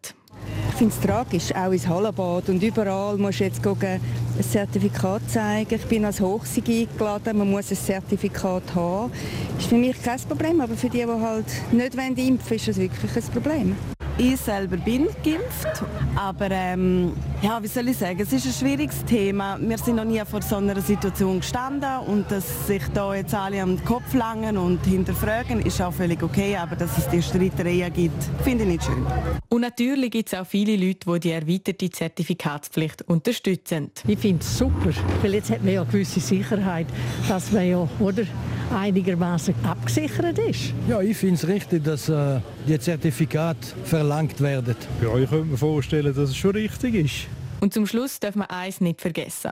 Ich 0.81 0.87
finde 0.87 0.95
es 0.99 1.07
tragisch, 1.07 1.55
auch 1.55 1.71
ins 1.71 1.87
Hallenbad 1.87 2.49
und 2.49 2.63
überall 2.63 3.15
musst 3.15 3.39
du 3.39 3.43
jetzt 3.43 3.63
ein 3.63 4.01
Zertifikat 4.41 5.21
zeigen. 5.29 5.75
Ich 5.75 5.85
bin 5.85 6.03
als 6.03 6.19
Hochsieg 6.19 6.67
eingeladen, 6.67 7.37
man 7.37 7.51
muss 7.51 7.69
ein 7.69 7.77
Zertifikat 7.77 8.63
haben. 8.73 9.11
Das 9.53 9.65
ist 9.65 9.69
für 9.69 9.75
mich 9.75 10.01
kein 10.01 10.19
Problem, 10.21 10.59
aber 10.59 10.73
für 10.73 10.89
die, 10.89 11.03
die 11.03 11.05
halt 11.05 11.45
nicht 11.71 11.93
impfen 11.93 12.17
wollen, 12.17 12.55
ist 12.55 12.67
das 12.67 12.77
wirklich 12.77 13.15
ein 13.15 13.31
Problem. 13.31 13.75
Ich 14.17 14.39
selber 14.39 14.77
bin 14.77 15.07
geimpft, 15.23 15.83
aber 16.15 16.51
ähm, 16.51 17.13
ja, 17.41 17.61
wie 17.63 17.67
soll 17.67 17.87
ich 17.87 17.97
sagen, 17.97 18.19
es 18.19 18.31
ist 18.31 18.45
ein 18.45 18.51
schwieriges 18.51 19.03
Thema. 19.05 19.57
Wir 19.59 19.77
sind 19.77 19.95
noch 19.95 20.03
nie 20.03 20.21
vor 20.29 20.41
so 20.41 20.57
einer 20.57 20.79
Situation 20.81 21.39
gestanden 21.39 21.99
und 22.05 22.29
dass 22.29 22.67
sich 22.67 22.83
da 22.93 23.15
jetzt 23.15 23.33
alle 23.33 23.61
am 23.61 23.83
Kopf 23.83 24.13
langen 24.13 24.57
und 24.57 24.85
hinterfragen, 24.85 25.61
ist 25.61 25.81
auch 25.81 25.93
völlig 25.93 26.21
okay, 26.21 26.55
aber 26.55 26.75
dass 26.75 26.97
es 26.97 27.07
die 27.09 27.21
Streitereien 27.21 27.91
gibt, 27.93 28.23
finde 28.43 28.63
ich 28.65 28.69
nicht 28.69 28.83
schön. 28.83 29.05
Und 29.49 29.61
natürlich 29.61 30.11
gibt 30.11 30.31
es 30.31 30.39
auch 30.39 30.45
viele 30.45 30.70
Leute, 30.77 31.11
die 31.11 31.19
die 31.19 31.31
erweiterte 31.31 31.89
Zertifikatspflicht 31.89 33.03
unterstützen. 33.03 33.91
Ich 34.07 34.19
finde 34.19 34.41
es 34.41 34.57
super, 34.57 34.91
weil 35.21 35.33
jetzt 35.33 35.49
hat 35.49 35.63
man 35.63 35.73
ja 35.73 35.83
gewisse 35.83 36.19
Sicherheit, 36.19 36.87
dass 37.27 37.51
man 37.51 37.67
ja, 37.67 37.87
oder, 37.99 38.23
einigermaßen 38.71 39.53
abgesichert 39.63 40.39
ist. 40.39 40.73
Ja, 40.87 41.01
ich 41.01 41.17
finde 41.17 41.35
es 41.35 41.47
richtig, 41.47 41.83
dass 41.83 42.09
äh, 42.09 42.39
die 42.67 42.79
Zertifikate 42.79 43.67
verlangt 43.83 44.39
werden. 44.41 44.75
Ja, 45.01 45.15
ich 45.17 45.29
könnte 45.29 45.45
mir 45.45 45.57
vorstellen, 45.57 46.13
dass 46.13 46.29
es 46.29 46.37
schon 46.37 46.51
richtig 46.51 46.95
ist. 46.95 47.27
Und 47.59 47.73
zum 47.73 47.85
Schluss 47.85 48.19
darf 48.19 48.35
man 48.35 48.47
eins 48.47 48.81
nicht 48.81 49.01
vergessen. 49.01 49.51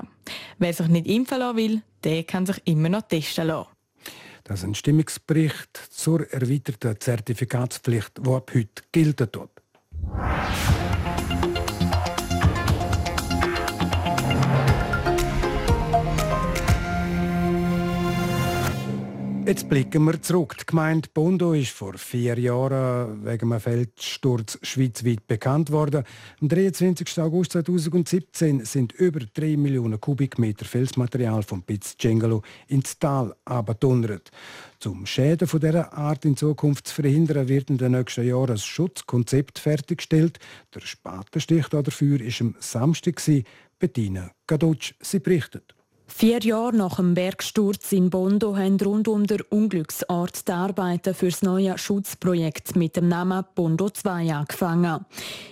Wer 0.58 0.74
sich 0.74 0.88
nicht 0.88 1.08
impfen 1.08 1.40
lassen 1.40 1.58
will, 1.58 1.82
der 2.04 2.24
kann 2.24 2.46
sich 2.46 2.60
immer 2.66 2.90
noch 2.90 3.04
testen 3.04 3.48
lassen. 3.48 3.70
Das 4.46 4.60
ist 4.60 4.66
ein 4.66 4.76
Stimmungsbericht 4.76 5.80
zur 5.92 6.28
erweiterten 6.32 7.00
Zertifikatspflicht, 7.00 8.18
die 8.26 8.30
ab 8.32 8.52
heute 8.54 8.84
gilt. 8.92 9.22
Jetzt 19.50 19.68
blicken 19.68 20.04
wir 20.04 20.22
zurück. 20.22 20.56
Die 20.60 20.66
Gemeinde 20.68 21.10
Bondo 21.12 21.54
ist 21.54 21.72
vor 21.72 21.98
vier 21.98 22.38
Jahren 22.38 23.26
wegen 23.26 23.52
einem 23.52 23.60
Feldsturz 23.60 24.60
schweizweit 24.62 25.26
bekannt 25.26 25.72
worden. 25.72 26.04
Am 26.40 26.50
23. 26.50 27.18
August 27.18 27.54
2017 27.54 28.64
sind 28.64 28.92
über 28.92 29.22
3 29.22 29.58
Millionen 29.58 30.00
Kubikmeter 30.00 30.66
Felsmaterial 30.66 31.42
vom 31.42 31.64
Piz 31.64 31.98
Cengelo 31.98 32.44
ins 32.68 33.00
Tal 33.00 33.36
abgedonnert. 33.44 34.30
Zum 34.78 35.08
Schäden 35.08 35.48
von 35.48 35.60
dieser 35.60 35.94
Art 35.94 36.26
in 36.26 36.38
Zukunft 36.38 36.90
zu 36.90 36.94
verhindern, 36.94 37.48
wird 37.48 37.72
in 37.72 37.80
den 37.80 37.94
nächsten 37.94 38.28
Jahren 38.28 38.52
ein 38.52 38.58
Schutzkonzept 38.60 39.58
fertiggestellt. 39.58 40.38
Der 40.76 40.82
Spatenstich 40.82 41.68
dafür 41.70 42.20
war 42.20 42.42
am 42.42 42.56
Samstag. 42.60 43.20
Bettina 43.80 44.30
Gadutsch, 44.46 44.94
sie 45.02 45.18
berichtet. 45.18 45.74
Vier 46.12 46.40
Jahre 46.40 46.76
nach 46.76 46.98
dem 46.98 47.14
Bergsturz 47.14 47.92
in 47.94 48.10
Bondo 48.10 48.58
haben 48.58 48.78
rund 48.82 49.08
um 49.08 49.26
den 49.26 49.42
Unglücksort 49.42 50.48
die 50.48 50.52
Arbeiten 50.52 51.14
für 51.14 51.30
das 51.30 51.44
neue 51.44 51.78
Schutzprojekt 51.78 52.76
mit 52.76 52.98
dem 52.98 53.08
Namen 53.08 53.46
Bondo 53.56 53.90
2 53.90 54.34
angefangen. 54.34 55.06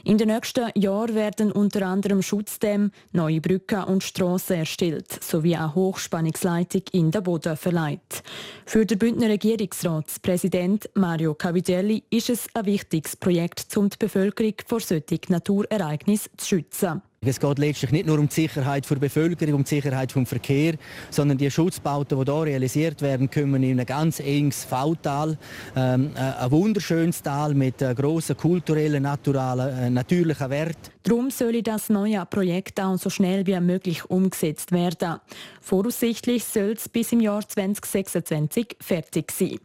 In 0.03 0.17
den 0.17 0.27
nächsten 0.27 0.69
Jahren 0.75 1.15
werden 1.15 1.51
unter 1.53 1.85
anderem 1.85 2.21
Schutzdämme, 2.21 2.89
neue 3.13 3.39
Brücken 3.39 3.83
und 3.83 4.03
Strassen 4.03 4.57
erstellt, 4.57 5.23
sowie 5.23 5.55
eine 5.55 5.73
Hochspannungsleitung 5.73 6.81
in 6.91 7.11
den 7.11 7.23
Boden 7.23 7.55
verleiht. 7.55 8.23
Für 8.65 8.85
den 8.85 8.97
Bündner 8.97 9.29
Regierungsratspräsident 9.29 10.89
Mario 10.95 11.35
Cavidelli 11.35 12.03
ist 12.09 12.29
es 12.29 12.47
ein 12.53 12.65
wichtiges 12.65 13.15
Projekt, 13.15 13.77
um 13.77 13.89
die 13.89 13.97
Bevölkerung 13.97 14.55
vor 14.65 14.81
solchen 14.81 15.19
Naturereignissen 15.29 16.31
zu 16.35 16.47
schützen. 16.47 17.01
Es 17.25 17.39
geht 17.39 17.57
letztlich 17.57 17.91
nicht 17.91 18.05
nur 18.05 18.19
um 18.19 18.27
die 18.27 18.33
Sicherheit 18.33 18.87
der 18.87 18.95
Bevölkerung, 18.97 19.55
um 19.55 19.63
die 19.63 19.69
Sicherheit 19.69 20.11
vom 20.11 20.27
Verkehr, 20.27 20.75
sondern 21.09 21.39
die 21.39 21.49
Schutzbauten, 21.49 22.23
die 22.23 22.31
hier 22.31 22.43
realisiert 22.43 23.01
werden, 23.01 23.27
kommen 23.27 23.63
in 23.63 23.79
ein 23.79 23.87
ganz 23.87 24.19
enges 24.19 24.63
V-Tal, 24.65 25.35
ähm, 25.75 26.11
äh, 26.15 26.19
ein 26.19 26.51
wunderschönes 26.51 27.23
Tal 27.23 27.55
mit 27.55 27.81
äh, 27.81 27.95
grossen 27.95 28.37
kulturellen, 28.37 29.01
naturalen, 29.01 29.77
äh, 29.77 29.89
natürlichen 29.89 30.49
Wert. 30.51 30.91
Darum 31.07 31.31
soll 31.31 31.61
das 31.61 31.89
neue 31.89 32.25
Projekt 32.25 32.81
auch 32.81 32.97
so 32.97 33.09
schnell 33.09 33.47
wie 33.47 33.57
möglich 33.61 34.09
umgesetzt 34.09 34.73
werden. 34.73 35.21
Voraussichtlich 35.61 36.43
soll 36.43 36.73
es 36.75 36.89
bis 36.89 37.13
im 37.13 37.21
Jahr 37.21 37.47
2026 37.47 38.75
fertig 38.81 39.31
sein. 39.31 39.57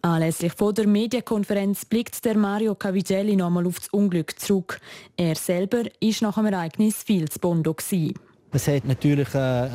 Anlässlich 0.00 0.54
von 0.54 0.74
der 0.74 0.86
Medienkonferenz 0.86 1.84
blickt 1.84 2.24
der 2.24 2.38
Mario 2.38 2.74
Cavigelli 2.76 3.36
nochmal 3.36 3.66
auf 3.66 3.78
das 3.78 3.88
Unglück 3.88 4.40
zurück. 4.40 4.80
Er 5.18 5.34
selber 5.34 5.82
ist 6.00 6.22
nach 6.22 6.36
dem 6.36 6.46
Ereignis 6.46 7.02
viel 7.02 7.28
zu 7.28 7.40
Bondo. 7.40 7.74
Gewesen. 7.74 8.14
Es 8.56 8.68
hat 8.68 8.86
natürlich 8.86 9.34
äh, 9.34 9.66
äh, 9.66 9.70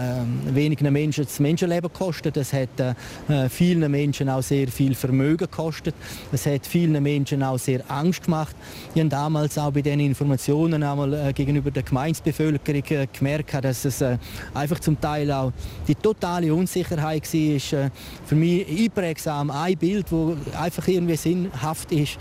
wenigen 0.46 0.92
Menschen 0.92 1.24
das 1.24 1.40
Menschenleben 1.40 1.94
gekostet. 1.94 2.36
Es 2.36 2.52
hat 2.52 2.80
äh, 2.80 3.48
vielen 3.48 3.92
Menschen 3.92 4.28
auch 4.28 4.42
sehr 4.42 4.70
viel 4.70 4.96
Vermögen 4.96 5.46
gekostet. 5.46 5.94
Es 6.32 6.48
hat 6.48 6.66
vielen 6.66 7.02
Menschen 7.04 7.44
auch 7.44 7.60
sehr 7.60 7.84
Angst 7.92 8.24
gemacht. 8.24 8.56
Ich 8.96 9.00
habe 9.00 9.10
damals 9.10 9.56
auch 9.60 9.72
bei 9.72 9.84
den 9.84 10.00
Informationen 10.00 10.82
einmal 10.82 11.14
äh, 11.14 11.32
gegenüber 11.32 11.70
der 11.70 11.84
Gemeinsbevölkerung 11.84 12.84
äh, 12.90 13.08
gemerkt, 13.16 13.64
dass 13.64 13.86
es 13.86 14.02
äh, 14.02 14.18
einfach 14.56 14.80
zum 14.80 15.00
Teil 15.00 15.32
auch 15.32 15.52
die 15.88 15.94
totale 15.94 16.52
Unsicherheit 16.52 17.32
war. 17.32 17.92
für 18.26 18.36
mich 18.36 18.68
einprägsam 18.68 19.52
ein 19.52 19.78
Bild, 19.78 20.08
das 20.10 20.56
einfach 20.60 20.88
irgendwie 20.88 21.18
sinnhaft 21.18 21.92
ist. 21.92 22.18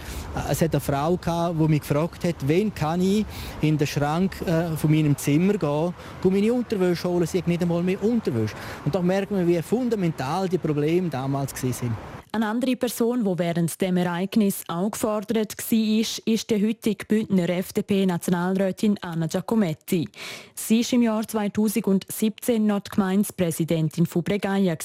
Es 0.50 0.60
hat 0.60 0.74
eine 0.74 0.80
Frau 0.80 1.16
gehabt, 1.16 1.58
die 1.58 1.68
mich 1.68 1.80
gefragt 1.80 2.22
hat, 2.24 2.36
wen 2.46 2.74
kann 2.74 3.00
ich 3.00 3.24
in 3.62 3.78
den 3.78 3.86
Schrank 3.86 4.36
von 4.76 4.90
meinem 4.90 5.16
Zimmer 5.16 5.54
gehen, 5.54 5.94
um 6.22 6.32
meine 6.32 6.49
Unterwäsche 6.50 7.08
holen, 7.08 7.26
sie 7.26 7.42
nicht 7.46 7.62
einmal 7.62 7.82
mehr 7.82 8.02
Unterwäsche. 8.02 8.54
Und 8.84 8.94
da 8.94 9.02
merkt 9.02 9.30
man, 9.30 9.46
wie 9.46 9.60
fundamental 9.62 10.48
die 10.48 10.58
Probleme 10.58 11.08
damals 11.08 11.52
waren. 11.62 11.96
Eine 12.32 12.46
andere 12.46 12.76
Person, 12.76 13.24
die 13.24 13.38
während 13.40 13.80
dem 13.80 13.96
Ereignis 13.96 14.62
auch 14.68 14.92
gefordert 14.92 15.56
war, 15.58 15.98
ist 15.98 16.50
die 16.50 16.64
heutige 16.64 17.04
Bündner 17.04 17.48
FDP-Nationalrätin 17.48 18.98
Anna 19.00 19.26
Giacometti. 19.26 20.08
Sie 20.54 20.84
war 20.84 20.92
im 20.92 21.02
Jahr 21.02 21.26
2017 21.26 22.64
noch 22.64 22.80
die 22.80 22.90
Gemeindepräsidentin 22.90 24.06
von 24.06 24.22
Bregaia. 24.22 24.76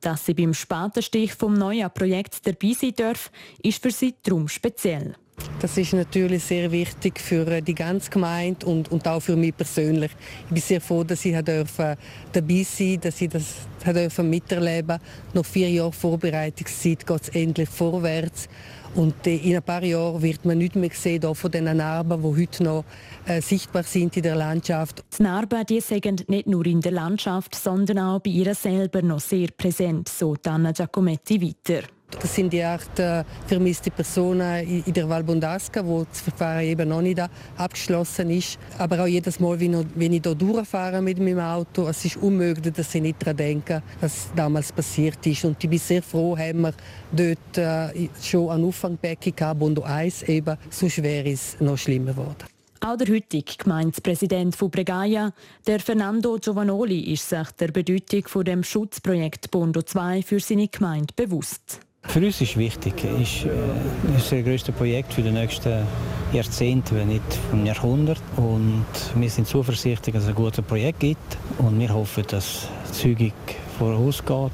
Dass 0.00 0.26
sie 0.26 0.34
beim 0.34 0.54
Spatenstich 0.54 1.34
vom 1.34 1.54
neuen 1.54 1.90
Projekt 1.90 2.46
dabei 2.46 2.72
sein 2.72 2.94
darf, 2.94 3.32
ist 3.60 3.82
für 3.82 3.90
sie 3.90 4.14
darum 4.22 4.46
speziell. 4.46 5.16
Das 5.60 5.78
ist 5.78 5.94
natürlich 5.94 6.44
sehr 6.44 6.70
wichtig 6.70 7.18
für 7.18 7.46
äh, 7.48 7.62
die 7.62 7.74
ganze 7.74 8.10
Gemeinde 8.10 8.66
und, 8.66 8.92
und 8.92 9.08
auch 9.08 9.20
für 9.20 9.34
mich 9.34 9.56
persönlich. 9.56 10.10
Ich 10.48 10.52
bin 10.52 10.62
sehr 10.62 10.80
froh, 10.80 11.04
dass 11.04 11.24
ich 11.24 11.34
dabei 11.34 12.62
sein 12.64 13.00
dass 13.00 13.20
ich 13.20 13.30
das 13.30 14.18
miterleben 14.18 14.98
Nach 15.32 15.44
vier 15.44 15.70
Jahren 15.70 15.92
Vorbereitungszeit 15.92 17.06
geht 17.06 17.22
es 17.22 17.28
endlich 17.30 17.68
vorwärts. 17.68 18.48
Und 18.94 19.26
äh, 19.26 19.36
in 19.36 19.56
ein 19.56 19.62
paar 19.62 19.82
Jahren 19.82 20.22
wird 20.22 20.44
man 20.44 20.58
nicht 20.58 20.76
mehr 20.76 20.90
sehen 20.92 21.34
von 21.34 21.50
den 21.50 21.64
Narben, 21.64 22.22
die 22.22 22.42
heute 22.42 22.62
noch 22.62 22.84
äh, 23.26 23.40
sichtbar 23.40 23.82
sind 23.82 24.16
in 24.16 24.22
der 24.22 24.36
Landschaft. 24.36 25.02
Die 25.18 25.22
Narben 25.22 25.64
die 25.66 25.80
sind 25.80 26.28
nicht 26.28 26.46
nur 26.46 26.64
in 26.66 26.80
der 26.80 26.92
Landschaft, 26.92 27.54
sondern 27.54 27.98
auch 27.98 28.20
bei 28.20 28.30
ihr 28.30 28.54
selber 28.54 29.02
noch 29.02 29.20
sehr 29.20 29.48
präsent, 29.56 30.08
so 30.08 30.36
Anna 30.46 30.72
Giacometti 30.72 31.42
weiter. 31.42 31.84
Das 32.10 32.34
sind 32.34 32.52
die 32.52 32.62
acht 32.62 32.98
äh, 32.98 33.24
vermisste 33.46 33.90
Personen 33.90 34.66
in 34.66 34.92
der 34.92 35.08
Val 35.08 35.24
Bondasca, 35.24 35.84
wo 35.84 36.04
das 36.04 36.20
Verfahren 36.20 36.64
eben 36.64 36.88
noch 36.88 37.02
nicht 37.02 37.20
abgeschlossen 37.56 38.30
ist. 38.30 38.58
Aber 38.78 39.02
auch 39.02 39.06
jedes 39.06 39.40
Mal, 39.40 39.58
wenn 39.58 40.12
ich 40.12 40.22
hier 40.22 40.34
durchfahre 40.34 41.02
mit 41.02 41.18
meinem 41.18 41.40
Auto, 41.40 41.88
es 41.88 42.04
ist 42.04 42.16
unmöglich, 42.18 42.72
dass 42.72 42.94
ich 42.94 43.02
nicht 43.02 43.20
daran 43.20 43.36
denke, 43.36 43.82
was 44.00 44.28
damals 44.34 44.72
passiert 44.72 45.26
ist. 45.26 45.44
Und 45.44 45.62
ich 45.62 45.68
bin 45.68 45.78
sehr 45.78 46.02
froh, 46.02 46.36
haben 46.36 46.62
wir 46.62 46.74
dort 47.12 47.58
äh, 47.58 48.08
schon 48.22 48.50
ein 48.50 48.64
Auffangbecken 48.64 49.34
gehabt, 49.34 49.60
Bondo 49.60 49.82
1 49.82 50.22
eben, 50.24 50.56
so 50.70 50.88
schwer 50.88 51.26
ist 51.26 51.54
es 51.54 51.60
noch 51.60 51.76
schlimmer 51.76 52.12
geworden. 52.12 52.44
Auch 52.80 52.98
der 52.98 53.14
heutige 53.14 53.56
Gemeindepräsident 53.56 54.54
von 54.54 54.70
Bregaia, 54.70 55.32
der 55.66 55.80
Fernando 55.80 56.36
Giovanoli, 56.36 57.12
ist 57.12 57.28
sich 57.28 57.50
der 57.52 57.68
Bedeutung 57.68 58.28
von 58.28 58.44
dem 58.44 58.62
Schutzprojekt 58.62 59.50
Bondo 59.50 59.80
2 59.80 60.22
für 60.22 60.38
seine 60.38 60.68
Gemeinde 60.68 61.14
bewusst. 61.16 61.80
Für 62.14 62.24
uns 62.24 62.40
ist 62.40 62.56
wichtig, 62.56 62.94
ist, 63.20 63.44
äh, 63.44 64.16
ist 64.16 64.30
das 64.30 64.44
größte 64.44 64.70
Projekt 64.70 65.12
für 65.12 65.22
die 65.22 65.32
nächsten 65.32 65.84
Jahrzehnte, 66.32 66.94
wenn 66.94 67.08
nicht 67.08 67.24
vom 67.50 67.66
Jahrhundert. 67.66 68.22
Und 68.36 68.86
wir 69.16 69.28
sind 69.28 69.48
zuversichtlich, 69.48 70.14
dass 70.14 70.22
es 70.22 70.28
ein 70.28 70.36
gutes 70.36 70.64
Projekt 70.64 71.00
gibt 71.00 71.36
und 71.58 71.76
wir 71.80 71.92
hoffen, 71.92 72.22
dass 72.28 72.68
es 72.84 73.00
zügig 73.00 73.32
vorausgeht 73.80 74.52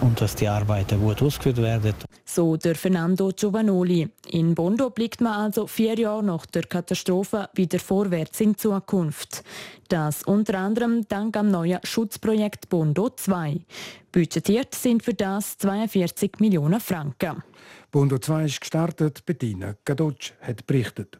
und 0.00 0.20
dass 0.20 0.34
die 0.34 0.48
Arbeiten 0.48 1.00
gut 1.00 1.22
ausgeführt 1.22 1.58
werden. 1.58 1.94
So 2.24 2.56
der 2.56 2.74
Fernando 2.74 3.30
Giovanoli. 3.34 4.08
In 4.30 4.54
Bondo 4.54 4.90
blickt 4.90 5.20
man 5.20 5.32
also 5.32 5.66
vier 5.66 5.98
Jahre 5.98 6.24
nach 6.24 6.46
der 6.46 6.64
Katastrophe 6.64 7.48
wieder 7.54 7.78
vorwärts 7.78 8.40
in 8.40 8.56
Zukunft. 8.56 9.44
Das 9.88 10.22
unter 10.24 10.58
anderem 10.58 11.06
dank 11.08 11.36
am 11.36 11.50
neuen 11.50 11.80
Schutzprojekt 11.84 12.68
Bondo 12.68 13.10
2. 13.10 13.60
Budgetiert 14.10 14.74
sind 14.74 15.02
für 15.02 15.14
das 15.14 15.58
42 15.58 16.40
Millionen 16.40 16.80
Franken. 16.80 17.42
Bondo 17.90 18.18
2 18.18 18.44
ist 18.44 18.60
gestartet, 18.60 19.24
Bettina 19.24 19.76
Gadotsch 19.84 20.32
hat 20.40 20.66
berichtet. 20.66 21.18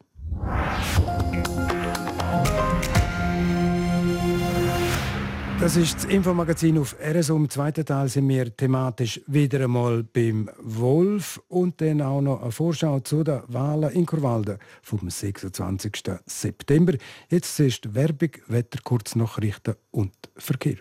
Das 5.64 5.78
ist 5.78 5.94
das 5.94 6.04
Infomagazin 6.04 6.76
auf 6.76 6.94
RSO. 7.02 7.36
Im 7.36 7.48
zweiten 7.48 7.86
Teil 7.86 8.06
sind 8.10 8.28
wir 8.28 8.54
thematisch 8.54 9.18
wieder 9.26 9.64
einmal 9.64 10.02
beim 10.02 10.50
Wolf 10.60 11.40
und 11.48 11.80
dann 11.80 12.02
auch 12.02 12.20
noch 12.20 12.42
eine 12.42 12.52
Vorschau 12.52 13.00
zu 13.00 13.24
den 13.24 13.40
Wahlen 13.48 13.90
in 13.92 14.04
Kurwalden 14.04 14.58
vom 14.82 15.08
26. 15.08 16.02
September. 16.26 16.92
Jetzt 17.30 17.58
ist 17.60 17.94
Werbung, 17.94 18.32
Wetter, 18.46 18.78
Kurznachrichten 18.84 19.76
und 19.90 20.12
Verkehr. 20.36 20.76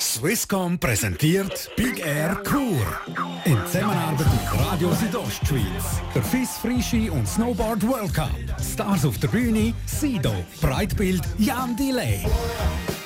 Swisscom 0.00 0.78
präsentiert 0.78 1.70
Big 1.76 1.98
Air 2.06 2.36
Kur. 2.36 2.80
Radio 4.76 4.92
Südostschweiz. 4.92 6.02
Der 6.14 6.22
FIS 6.22 6.58
Frischi 6.58 7.08
und 7.08 7.26
Snowboard 7.26 7.82
World 7.88 8.12
Cup. 8.12 8.28
Stars 8.60 9.06
auf 9.06 9.16
der 9.16 9.28
Bühne, 9.28 9.72
Sido, 9.86 10.34
Breitbild, 10.60 11.22
Jan 11.38 11.74
Delay. 11.76 12.20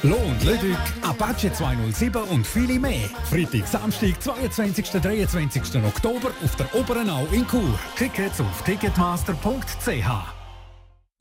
Lohn, 0.02 0.36
Lüdück, 0.44 0.76
Apache 1.02 1.52
207 1.52 2.22
und 2.24 2.44
viele 2.44 2.80
mehr. 2.80 3.08
Freitag, 3.22 3.68
Samstag, 3.68 4.20
22. 4.20 5.00
23. 5.00 5.84
Oktober 5.84 6.32
auf 6.42 6.56
der 6.56 6.74
Oberenau 6.74 7.28
in 7.30 7.46
Chur. 7.46 7.78
Tickets 7.96 8.40
auf 8.40 8.64
ticketmaster.ch. 8.64 10.39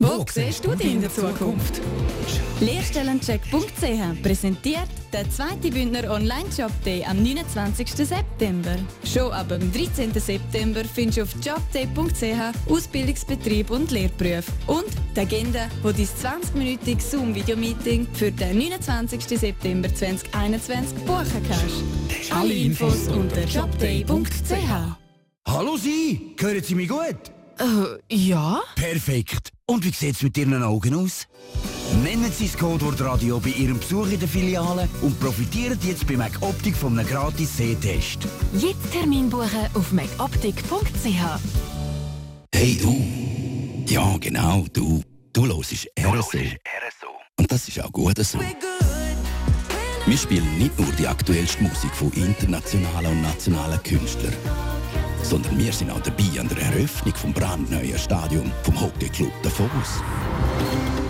Wo 0.02 0.24
siehst 0.32 0.64
du 0.64 0.74
dich 0.74 0.94
in 0.94 1.02
der 1.02 1.12
Zukunft? 1.12 1.78
Lehrstellencheck.ch 2.60 4.22
präsentiert 4.22 4.88
den 5.12 5.30
zweiten 5.30 5.70
Bündner 5.70 6.10
Online-Job 6.10 6.72
Day 6.86 7.04
am 7.04 7.22
29. 7.22 7.86
September. 8.06 8.76
Schon 9.04 9.30
ab 9.30 9.50
dem 9.50 9.70
13. 9.70 10.14
September 10.14 10.82
findest 10.86 11.18
du 11.18 11.22
auf 11.22 11.34
jobday.ch 11.44 12.70
Ausbildungsbetrieb 12.70 13.70
und 13.70 13.90
Lehrberufe 13.90 14.50
und 14.68 14.86
die 15.14 15.20
Agenda, 15.20 15.68
wo 15.82 15.92
dein 15.92 16.06
20-minütige 16.06 17.02
Zoom-Video-Meeting 17.02 18.06
für 18.14 18.32
den 18.32 18.56
29. 18.56 19.38
September 19.38 19.94
2021 19.94 20.98
buchen 21.04 21.46
kannst. 21.46 22.32
Alle 22.32 22.54
Infos 22.54 23.06
unter 23.08 23.44
jobday.ch. 23.44 24.96
Hallo 25.46 25.76
Sie, 25.76 26.34
hören 26.40 26.62
Sie 26.62 26.74
mich 26.74 26.88
gut? 26.88 27.16
Äh, 27.58 28.14
ja? 28.16 28.62
Perfekt. 28.76 29.50
Und 29.70 29.84
wie 29.84 29.92
sieht 29.92 30.16
es 30.16 30.22
mit 30.24 30.36
Ihren 30.36 30.64
Augen 30.64 30.94
aus? 30.96 31.28
Nennen 32.02 32.32
Sie 32.36 32.48
das 32.48 32.58
Codewort 32.58 33.00
Radio 33.02 33.38
bei 33.38 33.50
Ihrem 33.50 33.78
Besuch 33.78 34.08
in 34.08 34.18
der 34.18 34.28
Filiale 34.28 34.88
und 35.00 35.20
profitieren 35.20 35.78
jetzt 35.86 36.08
bei 36.08 36.16
MacOptik 36.16 36.74
von 36.74 36.98
einem 36.98 37.08
gratis 37.08 37.56
Sehtest. 37.56 38.26
Jetzt 38.52 38.90
Termin 38.90 39.30
buchen 39.30 39.68
auf 39.74 39.92
macoptik.ch. 39.92 41.22
Hey 42.52 42.80
du! 42.82 43.00
Ja, 43.86 44.16
genau, 44.18 44.66
du. 44.72 45.04
Du 45.32 45.46
hörst 45.46 45.72
RSO. 45.96 47.06
Und 47.38 47.52
das 47.52 47.68
ist 47.68 47.80
auch 47.80 47.92
gut 47.92 48.18
so. 48.18 48.40
Wir 50.04 50.18
spielen 50.18 50.58
nicht 50.58 50.76
nur 50.80 50.90
die 50.98 51.06
aktuellste 51.06 51.62
Musik 51.62 51.94
von 51.94 52.10
internationalen 52.14 53.12
und 53.12 53.22
nationalen 53.22 53.80
Künstlern, 53.84 54.34
sondern 55.22 55.58
wir 55.58 55.72
sind 55.72 55.90
auch 55.90 56.00
dabei 56.00 56.40
an 56.40 56.48
der 56.48 56.58
Eröffnung 56.62 57.14
vom 57.14 57.32
brandneuen 57.32 57.98
Stadion 57.98 58.50
vom 58.62 58.80
Hockeyclub 58.80 59.32
Davos. 59.42 60.02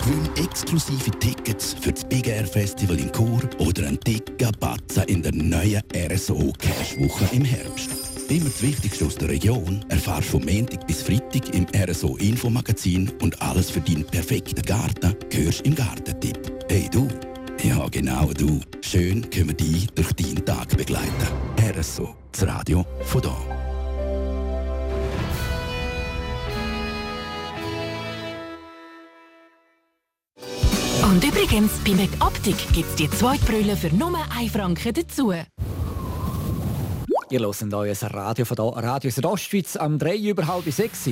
Gewinn 0.04 0.28
exklusive 0.36 1.10
Tickets 1.18 1.76
für 1.80 1.92
das 1.92 2.04
Big 2.04 2.26
Air 2.26 2.46
Festival 2.46 2.98
in 2.98 3.12
Chur 3.12 3.42
oder 3.58 3.86
einen 3.86 4.00
dicken 4.00 4.52
Batzen 4.58 5.04
in 5.04 5.22
der 5.22 5.32
neuen 5.32 5.82
RSO 5.94 6.52
Cash 6.58 6.98
Woche 6.98 7.28
im 7.32 7.44
Herbst. 7.44 7.90
Immer 8.28 8.46
das 8.46 8.62
Wichtigste 8.62 9.06
aus 9.06 9.16
der 9.16 9.28
Region 9.28 9.84
erfahrst 9.88 10.28
du 10.28 10.38
vom 10.38 10.44
Montag 10.44 10.86
bis 10.86 11.02
Freitag 11.02 11.52
im 11.54 11.66
RSO 11.74 12.16
Infomagazin 12.16 13.10
und 13.20 13.40
alles 13.42 13.70
für 13.70 13.80
deinen 13.80 14.04
perfekten 14.04 14.62
Garten 14.62 15.16
hörst 15.32 15.62
im 15.62 15.74
Gartentipp. 15.74 16.38
Hey 16.68 16.88
du! 16.90 17.08
Ja, 17.62 17.86
genau 17.88 18.32
du. 18.32 18.60
Schön 18.80 19.28
können 19.28 19.48
wir 19.48 19.54
dich 19.54 19.86
durch 19.88 20.12
deinen 20.14 20.44
Tag 20.44 20.76
begleiten. 20.76 21.10
RSO, 21.76 22.14
das 22.32 22.46
Radio 22.46 22.86
von 23.02 23.20
da. 23.20 23.69
Und 31.02 31.24
übrigens, 31.24 31.72
bei 31.84 31.92
McOptik 31.92 32.56
gibt 32.72 32.90
es 32.90 32.94
die 32.96 33.10
zweite 33.10 33.44
Brille 33.46 33.74
für 33.74 33.88
nur 33.94 34.12
1 34.36 34.52
Franken 34.52 34.92
dazu. 34.92 35.32
Ihr 37.30 37.40
hört 37.40 37.74
euer 37.74 37.94
Radio 38.02 38.44
von 38.44 38.56
hier, 38.56 38.82
Radio 38.82 39.10
Südostschweiz 39.10 39.76
am 39.76 39.98
3 39.98 40.16
über 40.16 40.46
halb 40.46 40.70
6. 40.70 41.10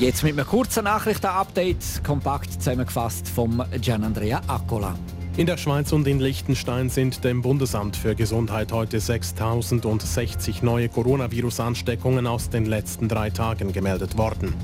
Jetzt 0.00 0.22
mit 0.22 0.32
einem 0.32 0.46
kurzen 0.46 0.84
Nachrichtenupdate, 0.84 2.02
kompakt 2.02 2.52
zusammengefasst 2.52 3.28
vom 3.28 3.62
Gianandrea 3.80 4.40
Accola. 4.46 4.94
In 5.36 5.46
der 5.46 5.56
Schweiz 5.56 5.92
und 5.92 6.06
in 6.06 6.20
Liechtenstein 6.20 6.88
sind 6.88 7.22
dem 7.24 7.42
Bundesamt 7.42 7.96
für 7.96 8.14
Gesundheit 8.14 8.72
heute 8.72 8.98
6.060 8.98 10.64
neue 10.64 10.88
Coronavirus-Ansteckungen 10.88 12.26
aus 12.26 12.50
den 12.50 12.66
letzten 12.66 13.08
drei 13.08 13.30
Tagen 13.30 13.72
gemeldet 13.72 14.16
worden. 14.16 14.54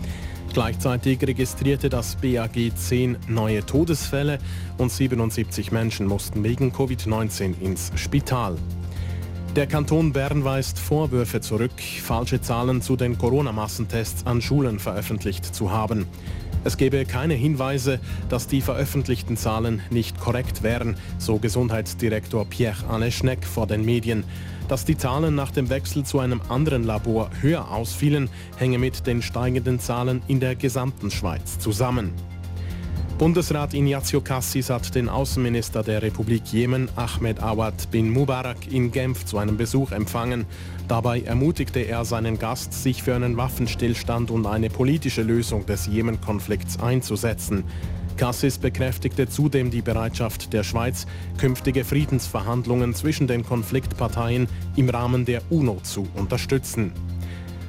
Gleichzeitig 0.53 1.23
registrierte 1.23 1.89
das 1.89 2.17
BAG 2.17 2.73
10 2.75 3.17
neue 3.29 3.65
Todesfälle 3.65 4.39
und 4.79 4.91
77 4.91 5.71
Menschen 5.71 6.07
mussten 6.07 6.43
wegen 6.43 6.73
Covid-19 6.73 7.61
ins 7.61 7.93
Spital. 7.95 8.57
Der 9.55 9.69
Kanton 9.69 10.13
Bern 10.13 10.45
weist 10.45 10.79
Vorwürfe 10.79 11.41
zurück, 11.41 11.81
falsche 12.03 12.41
Zahlen 12.41 12.83
zu 12.83 12.97
den 12.97 13.17
Corona-Massentests 13.17 14.27
an 14.27 14.43
Schulen 14.43 14.81
veröffentlicht 14.81 15.55
zu 15.55 15.71
haben. 15.71 16.07
Es 16.63 16.77
gebe 16.77 17.05
keine 17.05 17.35
Hinweise, 17.35 18.01
dass 18.29 18.49
die 18.49 18.61
veröffentlichten 18.61 19.37
Zahlen 19.37 19.83
nicht 19.91 20.21
korrekt 20.21 20.63
wären, 20.63 20.97
so 21.19 21.39
Gesundheitsdirektor 21.39 22.45
Pierre-Anne 22.45 23.13
Schneck 23.13 23.45
vor 23.45 23.67
den 23.67 23.85
Medien. 23.85 24.25
Dass 24.71 24.85
die 24.85 24.97
Zahlen 24.97 25.35
nach 25.35 25.51
dem 25.51 25.69
Wechsel 25.69 26.05
zu 26.05 26.21
einem 26.21 26.41
anderen 26.49 26.85
Labor 26.85 27.29
höher 27.41 27.73
ausfielen, 27.73 28.31
hänge 28.57 28.79
mit 28.79 29.05
den 29.05 29.21
steigenden 29.21 29.81
Zahlen 29.81 30.23
in 30.29 30.39
der 30.39 30.55
gesamten 30.55 31.11
Schweiz 31.11 31.59
zusammen. 31.59 32.13
Bundesrat 33.19 33.75
Ignazio 33.75 34.21
Cassis 34.21 34.71
hat 34.71 34.95
den 34.95 35.09
Außenminister 35.09 35.83
der 35.83 36.03
Republik 36.03 36.45
Jemen, 36.53 36.89
Ahmed 36.95 37.43
Awad 37.43 37.91
bin 37.91 38.11
Mubarak, 38.11 38.71
in 38.71 38.93
Genf 38.93 39.25
zu 39.25 39.39
einem 39.39 39.57
Besuch 39.57 39.91
empfangen. 39.91 40.47
Dabei 40.87 41.23
ermutigte 41.23 41.81
er 41.81 42.05
seinen 42.05 42.39
Gast, 42.39 42.73
sich 42.73 43.03
für 43.03 43.17
einen 43.17 43.37
Waffenstillstand 43.37 44.31
und 44.31 44.47
eine 44.47 44.71
politische 44.71 45.23
Lösung 45.23 45.67
des 45.67 45.89
Jemen-Konflikts 45.89 46.79
einzusetzen. 46.79 47.65
Cassis 48.21 48.59
bekräftigte 48.59 49.31
zudem 49.31 49.71
die 49.71 49.81
Bereitschaft 49.81 50.53
der 50.53 50.63
Schweiz, 50.63 51.07
künftige 51.39 51.87
Friedensverhandlungen 51.87 52.93
zwischen 52.93 53.27
den 53.27 53.43
Konfliktparteien 53.47 54.47
im 54.77 54.91
Rahmen 54.91 55.25
der 55.25 55.41
UNO 55.49 55.79
zu 55.83 56.07
unterstützen. 56.15 56.93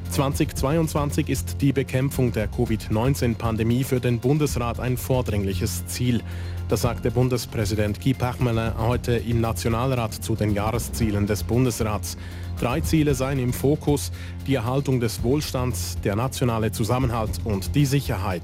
2022 0.09 1.29
ist 1.29 1.61
die 1.61 1.71
Bekämpfung 1.71 2.33
der 2.33 2.49
Covid-19-Pandemie 2.49 3.85
für 3.85 4.01
den 4.01 4.19
Bundesrat 4.19 4.81
ein 4.81 4.97
vordringliches 4.97 5.85
Ziel. 5.85 6.21
Das 6.67 6.81
sagte 6.81 7.11
Bundespräsident 7.11 8.01
Guy 8.01 8.13
Parmelin 8.13 8.77
heute 8.77 9.13
im 9.13 9.39
Nationalrat 9.39 10.13
zu 10.13 10.35
den 10.35 10.53
Jahreszielen 10.53 11.27
des 11.27 11.43
Bundesrats. 11.43 12.17
Drei 12.59 12.81
Ziele 12.81 13.15
seien 13.15 13.39
im 13.39 13.53
Fokus, 13.53 14.11
die 14.45 14.55
Erhaltung 14.55 14.99
des 14.99 15.23
Wohlstands, 15.23 15.97
der 16.03 16.17
nationale 16.17 16.73
Zusammenhalt 16.73 17.39
und 17.45 17.73
die 17.73 17.85
Sicherheit. 17.85 18.43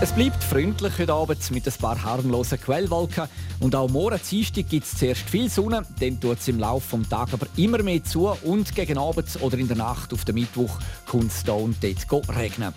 Es 0.00 0.12
bleibt 0.12 0.44
freundlich 0.44 0.96
heute 0.96 1.12
Abend 1.12 1.50
mit 1.50 1.66
ein 1.66 1.72
paar 1.72 2.00
harmlosen 2.00 2.60
Quellwolken. 2.60 3.28
Und 3.58 3.74
auch 3.74 3.90
morgen 3.90 4.20
Dienstag 4.30 4.68
gibt 4.68 4.86
es 4.86 4.96
zuerst 4.96 5.28
viel 5.28 5.50
Sonne, 5.50 5.82
dann 5.98 6.20
tut 6.20 6.38
es 6.38 6.46
im 6.46 6.60
Laufe 6.60 6.96
des 6.98 7.08
Tages 7.08 7.34
aber 7.34 7.48
immer 7.56 7.82
mehr 7.82 8.04
zu 8.04 8.28
und 8.44 8.76
gegen 8.76 8.96
Abend 8.96 9.26
oder 9.40 9.58
in 9.58 9.66
der 9.66 9.76
Nacht 9.76 10.12
auf 10.12 10.24
den 10.24 10.36
Mittwoch 10.36 10.78
kommt 11.04 11.32
es 11.32 11.42
hier 11.42 11.54
und 11.54 11.78
dort 11.82 12.36
regnen. 12.36 12.72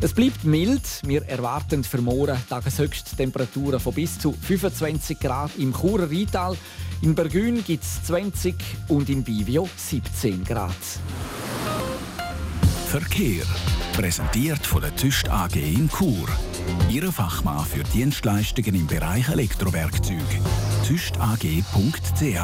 Es 0.00 0.12
bleibt 0.12 0.44
mild. 0.44 0.82
Wir 1.02 1.26
erwarten 1.26 1.82
für 1.82 2.00
morgen 2.00 2.38
Tageshöchsttemperaturen 2.48 3.80
von 3.80 3.92
bis 3.92 4.20
zu 4.20 4.32
25 4.32 5.18
Grad 5.18 5.50
im 5.58 5.74
Churer 5.74 6.08
Rheintal. 6.08 6.56
In 7.02 7.16
Bergün 7.16 7.64
gibt 7.64 7.82
es 7.82 8.04
20 8.04 8.54
und 8.86 9.10
in 9.10 9.24
Bivio 9.24 9.68
17 9.76 10.44
Grad. 10.44 10.70
Verkehr. 12.86 13.44
Präsentiert 13.92 14.64
von 14.64 14.82
der 14.82 14.94
TÜST 14.94 15.28
AG 15.28 15.56
in 15.56 15.90
Chur. 15.90 16.28
Ihre 16.90 17.12
Fachmann 17.12 17.64
für 17.64 17.82
Dienstleistungen 17.82 18.74
im 18.74 18.86
Bereich 18.86 19.28
Elektrowerkzeug. 19.28 20.18
tüstag.ch 20.86 22.40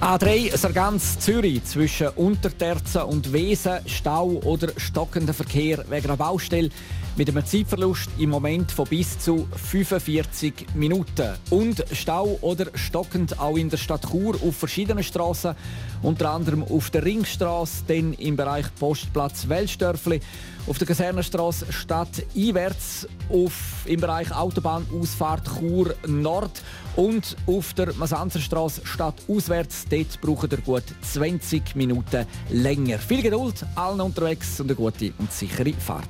A3 0.00 0.56
Sargans 0.56 1.18
Zürich 1.18 1.64
zwischen 1.64 2.08
Unterterzen 2.08 3.02
und 3.02 3.32
Wesen, 3.32 3.78
Stau 3.86 4.40
oder 4.44 4.68
stockender 4.76 5.32
Verkehr 5.32 5.84
wegen 5.88 6.08
einer 6.08 6.16
Baustelle 6.16 6.68
mit 7.16 7.28
einem 7.28 7.46
Zeitverlust 7.46 8.10
im 8.18 8.30
Moment 8.30 8.72
von 8.72 8.86
bis 8.86 9.18
zu 9.18 9.48
45 9.70 10.66
Minuten. 10.74 11.34
Und 11.50 11.84
Stau 11.92 12.38
oder 12.40 12.66
stockend 12.74 13.38
auch 13.38 13.56
in 13.56 13.70
der 13.70 13.76
Stadt 13.76 14.10
Chur 14.10 14.34
auf 14.42 14.56
verschiedenen 14.56 15.04
Straßen, 15.04 15.54
unter 16.02 16.30
anderem 16.30 16.64
auf 16.64 16.90
der 16.90 17.04
Ringstraße, 17.04 17.84
dann 17.86 18.12
im 18.14 18.36
Bereich 18.36 18.66
Postplatz 18.78 19.48
Welsdörfli, 19.48 20.20
auf 20.66 20.78
der 20.78 20.86
Kasernenstraße 20.86 21.72
Stadt 21.72 22.24
einwärts, 22.34 23.06
auf, 23.28 23.52
im 23.84 24.00
Bereich 24.00 24.34
Autobahnausfahrt 24.34 25.48
Chur 25.58 25.94
Nord 26.06 26.62
und 26.96 27.36
auf 27.46 27.74
der 27.74 27.92
Masanzerstraße 27.94 28.86
Stadt 28.86 29.16
auswärts. 29.28 29.84
Dort 29.88 30.20
braucht 30.20 30.52
ihr 30.52 30.58
gut 30.58 30.84
20 31.02 31.76
Minuten 31.76 32.26
länger. 32.50 32.98
Viel 32.98 33.22
Geduld, 33.22 33.64
allen 33.74 34.00
unterwegs 34.00 34.60
und 34.60 34.66
eine 34.66 34.76
gute 34.76 35.12
und 35.18 35.32
sichere 35.32 35.72
Fahrt. 35.74 36.08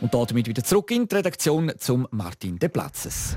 Und 0.00 0.14
damit 0.14 0.46
wieder 0.46 0.62
zurück 0.62 0.90
in 0.90 1.08
die 1.08 1.14
Redaktion 1.16 1.72
zum 1.78 2.06
Martin 2.10 2.58
de 2.58 2.68
Platzes. 2.68 3.36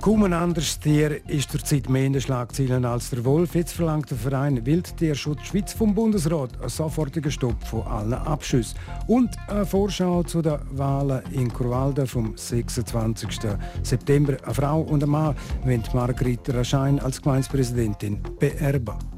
Kaum 0.00 0.22
ein 0.22 0.32
anderes 0.32 0.78
Tier 0.78 1.28
ist 1.28 1.50
zurzeit 1.50 1.88
mehr 1.88 2.06
in 2.06 2.12
den 2.12 2.22
Schlagzeilen 2.22 2.84
als 2.84 3.10
der 3.10 3.24
Wolf. 3.24 3.56
Jetzt 3.56 3.72
verlangt 3.72 4.10
der 4.10 4.16
Verein 4.16 4.64
Wildtierschutz 4.64 5.46
Schweiz 5.46 5.72
vom 5.72 5.92
Bundesrat 5.92 6.58
einen 6.60 6.68
sofortigen 6.68 7.32
Stopp 7.32 7.62
von 7.66 7.82
allen 7.82 8.14
Abschüssen. 8.14 8.78
Und 9.08 9.30
eine 9.48 9.66
Vorschau 9.66 10.22
zu 10.22 10.40
den 10.40 10.58
Wahlen 10.70 11.22
in 11.32 11.52
Kurwalden 11.52 12.06
vom 12.06 12.36
26. 12.36 13.40
September. 13.82 14.36
Eine 14.44 14.54
Frau 14.54 14.80
und 14.82 15.02
ein 15.02 15.10
Mann 15.10 15.34
wollen 15.64 15.82
Margrethe 15.92 16.54
Raschein 16.54 17.00
als 17.00 17.20
Gemeindepräsidentin 17.20 18.22
beerben. 18.38 19.17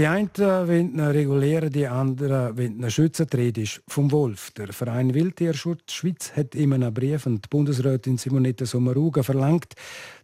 Die 0.00 0.06
einen 0.06 0.30
wollen 0.34 0.94
ihn 0.94 1.00
regulieren, 1.00 1.68
die 1.68 1.86
anderen 1.86 2.56
wollen 2.56 2.82
ihn 2.82 2.90
schützen. 2.90 3.26
Die 3.30 3.36
Rede 3.36 3.60
ist 3.60 3.82
vom 3.86 4.10
Wolf. 4.10 4.50
Der 4.52 4.72
Verein 4.72 5.12
Wildtierschutz 5.12 5.92
Schweiz 5.92 6.32
hat 6.34 6.54
in 6.54 6.72
einem 6.72 6.94
Brief 6.94 7.26
an 7.26 7.42
die 7.42 7.48
Bundesrätin 7.50 8.16
Simonetta 8.16 8.64
Sommaruga 8.64 9.22
verlangt, 9.22 9.74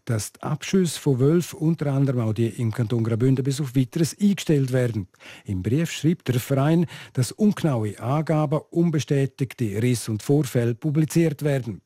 dass 0.06 0.32
die 0.32 0.42
Abschüsse 0.42 0.98
von 0.98 1.20
Wölfen, 1.20 1.58
unter 1.58 1.92
anderem 1.92 2.20
auch 2.20 2.32
die 2.32 2.48
im 2.48 2.72
Kanton 2.72 3.04
Graubünden, 3.04 3.44
bis 3.44 3.60
auf 3.60 3.76
Weiteres 3.76 4.16
eingestellt 4.18 4.72
werden. 4.72 5.08
Im 5.44 5.62
Brief 5.62 5.90
schreibt 5.90 6.28
der 6.28 6.40
Verein, 6.40 6.86
dass 7.12 7.32
ungenaue 7.32 7.98
Angaben, 8.00 8.60
unbestätigte 8.70 9.82
Risse 9.82 10.12
und 10.12 10.22
Vorfälle 10.22 10.74
publiziert 10.74 11.42
werden. 11.42 11.82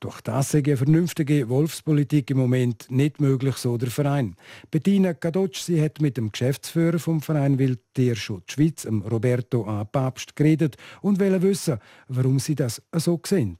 Doch 0.00 0.20
das 0.20 0.52
sei 0.52 0.62
eine 0.64 0.76
vernünftige 0.76 1.48
Wolfspolitik 1.48 2.30
im 2.30 2.38
Moment 2.38 2.86
nicht 2.90 3.20
möglich, 3.20 3.56
so 3.56 3.76
der 3.76 3.90
Verein. 3.90 4.36
Bettina 4.70 5.12
Kadocz, 5.12 5.66
sie 5.66 5.82
hat 5.82 6.00
mit 6.00 6.16
dem 6.16 6.32
Geschäftsführer 6.32 6.98
vom 6.98 7.20
Verein 7.20 7.58
Wildtierschutz 7.58 8.52
Schweiz, 8.52 8.86
Roberto 8.86 9.66
A. 9.66 9.84
Papst, 9.84 10.36
geredet 10.36 10.76
und 11.02 11.18
wollen 11.18 11.42
wissen, 11.42 11.78
warum 12.08 12.38
sie 12.38 12.54
das 12.54 12.80
so 12.92 13.20
sehen. 13.26 13.58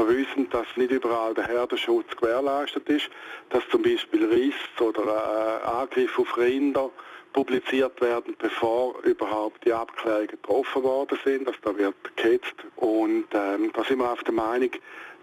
Wir 0.00 0.16
wissen, 0.16 0.48
dass 0.48 0.66
nicht 0.76 0.90
überall 0.90 1.34
der 1.34 1.46
Herdenschutz 1.46 2.16
gewährleistet 2.16 2.88
ist, 2.88 3.10
dass 3.50 3.62
zum 3.68 3.82
Beispiel 3.82 4.24
Riss 4.24 4.54
oder 4.80 5.60
äh, 5.62 5.66
Angriffe 5.66 6.22
auf 6.22 6.38
Rinder 6.38 6.90
publiziert 7.34 8.00
werden, 8.00 8.34
bevor 8.38 8.98
überhaupt 9.02 9.62
die 9.64 9.72
Abklärungen 9.74 10.28
getroffen 10.28 10.82
worden 10.82 11.18
sind. 11.22 11.46
Also 11.46 11.58
da 11.62 11.76
wird 11.76 11.94
gehetzt. 12.16 12.54
Und 12.76 13.26
ähm, 13.34 13.70
da 13.74 13.84
sind 13.84 13.98
wir 13.98 14.10
auf 14.10 14.22
der 14.24 14.32
Meinung, 14.32 14.70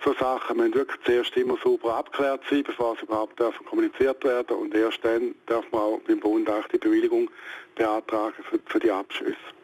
so 0.05 0.13
Sachen 0.13 0.57
müssen 0.57 0.75
wirklich 0.75 1.01
zuerst 1.03 1.35
immer 1.37 1.57
sauber 1.57 1.95
abgeklärt 1.95 2.43
sein, 2.47 2.61
bevor 2.61 2.95
sie 2.97 3.03
überhaupt 3.03 3.39
dürfen 3.39 3.65
kommuniziert 3.65 4.23
werden. 4.23 4.57
Und 4.57 4.75
erst 4.75 5.03
dann 5.03 5.33
darf 5.47 5.65
man 5.71 5.81
auch 5.81 6.01
beim 6.07 6.19
Bund 6.19 6.47
auch 6.51 6.67
die 6.67 6.77
Bewilligung 6.77 7.31
beantragen 7.73 8.43
für, 8.47 8.59
für 8.67 8.79
die 8.79 8.91
Abschüsse. 8.91 9.56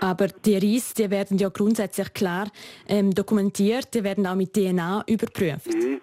Aber 0.00 0.28
die 0.28 0.54
Reise 0.54 0.94
die 0.96 1.10
werden 1.10 1.38
ja 1.38 1.48
grundsätzlich 1.48 2.12
klar 2.14 2.50
ähm, 2.88 3.14
dokumentiert, 3.14 3.94
die 3.94 4.02
werden 4.02 4.26
auch 4.26 4.34
mit 4.34 4.54
DNA 4.54 5.04
überprüft. 5.06 5.72
Mhm. 5.74 6.00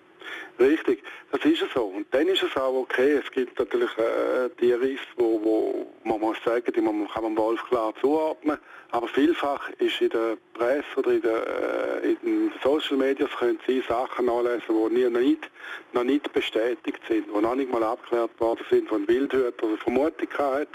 Richtig, 0.60 1.03
das 1.31 1.45
ist 1.45 1.63
so. 1.73 1.83
Und 1.83 2.07
dann 2.12 2.27
ist 2.27 2.41
es 2.41 2.55
auch 2.57 2.73
okay. 2.73 3.21
Es 3.23 3.31
gibt 3.31 3.60
natürlich 3.60 3.89
äh, 3.97 4.49
die 4.60 4.71
Risse, 4.71 5.03
wo, 5.15 5.39
wo 5.43 5.88
man 6.03 6.19
muss 6.19 6.38
sagen, 6.43 6.65
die 6.75 6.81
man, 6.81 7.07
kann 7.07 7.23
man 7.23 7.38
Wolf 7.38 7.63
klar 7.69 7.93
zuordnen. 8.01 8.57
Aber 8.89 9.07
vielfach 9.07 9.69
ist 9.77 10.01
in 10.01 10.10
der 10.10 10.38
Presse 10.53 10.86
oder 10.95 11.12
in, 11.12 11.21
der, 11.21 12.01
äh, 12.03 12.12
in 12.12 12.17
den 12.23 12.51
Social 12.63 12.97
Media 12.97 13.27
können 13.27 13.60
Sie 13.67 13.83
Sachen 13.88 14.25
nachlesen, 14.25 14.63
die 14.69 15.03
noch 15.03 15.19
nicht, 15.19 15.51
noch 15.93 16.03
nicht 16.03 16.33
bestätigt 16.33 17.01
sind, 17.07 17.27
die 17.27 17.41
noch 17.41 17.55
nicht 17.55 17.71
mal 17.71 17.83
abgeklärt 17.83 18.31
worden 18.39 18.65
sind 18.69 18.89
von 18.89 19.07
Wildhüter 19.07 19.63
oder 19.63 19.77
Vermutung 19.77 20.29
hat. 20.38 20.69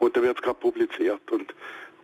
Und 0.00 0.16
dann 0.16 0.24
wird 0.24 0.36
es 0.36 0.42
gerade 0.42 0.58
publiziert. 0.58 1.30
Und 1.30 1.54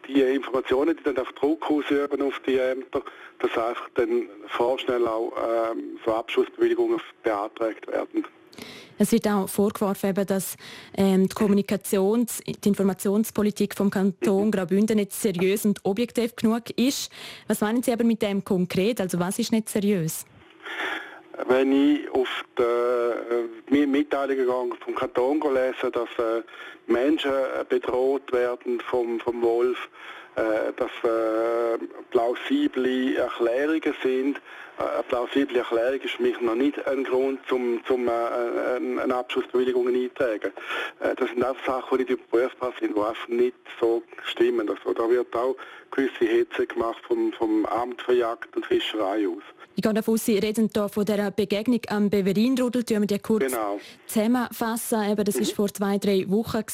die 0.08 0.22
Informationen, 0.22 0.96
die 0.96 1.02
dann 1.02 1.18
auf 1.18 1.32
Druck 1.32 1.70
ausüben 1.70 2.22
auf 2.22 2.40
die 2.46 2.58
Ämter, 2.58 3.02
dass 3.38 3.50
einfach 3.56 3.88
dann 3.94 4.28
vorschnell 4.46 5.06
auch 5.06 5.32
ähm, 5.36 5.98
so 6.04 6.12
Abschussbewilligungen 6.12 7.00
beantragt 7.22 7.86
werden. 7.88 8.26
Es 9.00 9.12
wird 9.12 9.28
auch 9.28 9.48
vorgeworfen, 9.48 10.12
dass 10.26 10.56
ähm, 10.96 11.28
die 11.28 11.34
Kommunikations-, 11.34 12.42
die 12.44 12.68
Informationspolitik 12.68 13.76
vom 13.76 13.90
Kanton 13.90 14.46
mhm. 14.46 14.50
Graubünden 14.50 14.96
nicht 14.96 15.12
seriös 15.12 15.64
und 15.64 15.78
objektiv 15.84 16.34
genug 16.34 16.70
ist. 16.76 17.12
Was 17.46 17.60
meinen 17.60 17.82
Sie 17.82 17.92
aber 17.92 18.04
mit 18.04 18.22
dem 18.22 18.42
konkret? 18.44 19.00
Also 19.00 19.20
was 19.20 19.38
ist 19.38 19.52
nicht 19.52 19.68
seriös? 19.68 20.24
Wenn 21.46 21.72
ich 21.72 22.10
auf 22.10 22.44
die 22.58 23.76
äh, 23.76 23.86
Mitteilungen 23.86 24.72
vom 24.84 24.94
Kanton 24.94 25.40
lese, 25.54 25.90
dass 25.90 26.08
äh, 26.18 26.42
Menschen 26.86 27.30
äh, 27.30 27.64
bedroht 27.68 28.32
werden 28.32 28.80
vom, 28.80 29.20
vom 29.20 29.42
Wolf, 29.42 29.88
dass 30.76 30.90
äh, 31.02 31.78
plausible 32.10 33.16
Erklärungen 33.16 33.94
sind. 34.02 34.40
Eine 34.78 35.02
plausible 35.08 35.58
Erklärung 35.58 36.00
ist 36.00 36.14
für 36.14 36.22
mich 36.22 36.40
noch 36.40 36.54
nicht 36.54 36.86
ein 36.86 37.02
Grund, 37.02 37.50
um 37.50 37.80
zum, 37.86 38.06
äh, 38.06 38.12
eine 39.02 39.14
Abschussbewilligung 39.16 39.88
einzutragen. 39.88 40.52
Äh, 41.00 41.16
das 41.16 41.30
sind 41.30 41.44
auch 41.44 41.56
Sachen, 41.66 41.98
die 41.98 42.04
nicht 42.04 42.10
überprüfbar 42.10 42.72
sind, 42.78 42.96
die 42.96 43.00
einfach 43.00 43.28
nicht 43.28 43.56
so 43.80 44.04
stimmen. 44.26 44.70
Also, 44.70 44.94
da 44.94 45.10
wird 45.10 45.34
auch 45.34 45.56
gewisse 45.90 46.24
Hetze 46.24 46.66
gemacht 46.66 47.02
vom, 47.06 47.32
vom 47.32 47.66
Amt 47.66 48.02
für 48.02 48.14
Jagd 48.14 48.54
und 48.56 48.66
Fischerei 48.66 49.26
aus. 49.28 49.42
Ich 49.78 49.82
gehe 49.82 49.94
davon 49.94 50.14
aus, 50.14 50.24
Sie 50.24 50.36
reden 50.36 50.68
hier 50.74 50.88
von 50.88 51.04
der 51.04 51.30
Begegnung 51.30 51.80
am 51.86 52.10
Beverinrudel. 52.10 52.82
Tun 52.82 53.02
wir 53.02 53.06
die 53.06 53.20
kurz 53.20 53.44
genau. 53.44 53.78
zusammenfassen. 54.06 55.08
Eben, 55.08 55.24
das 55.24 55.36
war 55.36 55.42
mhm. 55.42 55.46
vor 55.46 55.68
zwei, 55.68 55.98
drei 55.98 56.24
Wochen. 56.28 56.64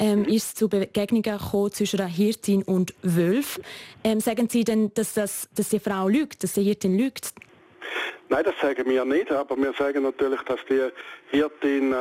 Ähm, 0.00 0.18
mhm. 0.18 0.24
Ist 0.24 0.46
es 0.46 0.54
zu 0.54 0.68
Begegnungen 0.68 1.22
gekommen 1.22 1.70
zwischen 1.70 2.00
einer 2.00 2.08
Hirtin 2.08 2.64
und 2.64 2.92
Wölf. 3.02 3.60
Ähm, 4.02 4.18
sagen 4.18 4.48
Sie 4.48 4.64
denn, 4.64 4.92
dass, 4.94 5.14
das, 5.14 5.48
dass 5.54 5.68
die 5.68 5.78
Frau 5.78 6.08
lügt, 6.08 6.42
dass 6.42 6.54
die 6.54 6.64
Hirtin 6.64 6.98
lügt? 6.98 7.34
Nein, 8.28 8.42
das 8.44 8.54
sagen 8.60 8.90
wir 8.90 9.04
nicht, 9.04 9.30
aber 9.30 9.56
wir 9.56 9.72
sagen 9.74 10.02
natürlich, 10.02 10.40
dass 10.40 10.58
die 10.68 10.90
Hirtin 11.30 11.92
äh, 11.92 11.96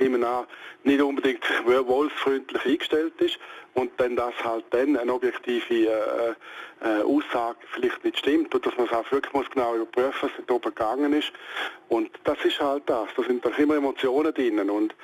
nehmen 0.00 0.24
an, 0.24 0.46
nicht 0.84 1.00
unbedingt 1.00 1.44
wolfsfreundlich 1.64 2.64
eingestellt 2.64 3.14
ist 3.20 3.38
und 3.74 3.90
dann 3.98 4.16
das 4.16 4.34
halt 4.42 4.64
dann 4.70 4.96
eine 4.96 5.12
objektive 5.12 5.74
äh, 5.74 6.34
äh, 6.84 7.02
Aussage 7.02 7.58
vielleicht 7.72 8.04
nicht 8.04 8.18
stimmt 8.18 8.54
und 8.54 8.66
dass 8.66 8.76
man 8.76 8.86
es 8.86 8.92
auch 8.92 9.10
wirklich 9.10 9.32
muss 9.32 9.48
genau 9.50 9.74
überprüfen, 9.76 10.12
was 10.22 10.46
da 10.46 10.54
oben 10.54 10.74
gegangen 10.74 11.12
ist. 11.12 11.32
Und 11.88 12.10
das 12.24 12.38
ist 12.44 12.60
halt 12.60 12.82
das. 12.86 13.08
Da 13.16 13.22
sind 13.22 13.44
doch 13.44 13.56
immer 13.58 13.76
Emotionen 13.76 14.34
drin 14.34 14.70
und 14.70 14.94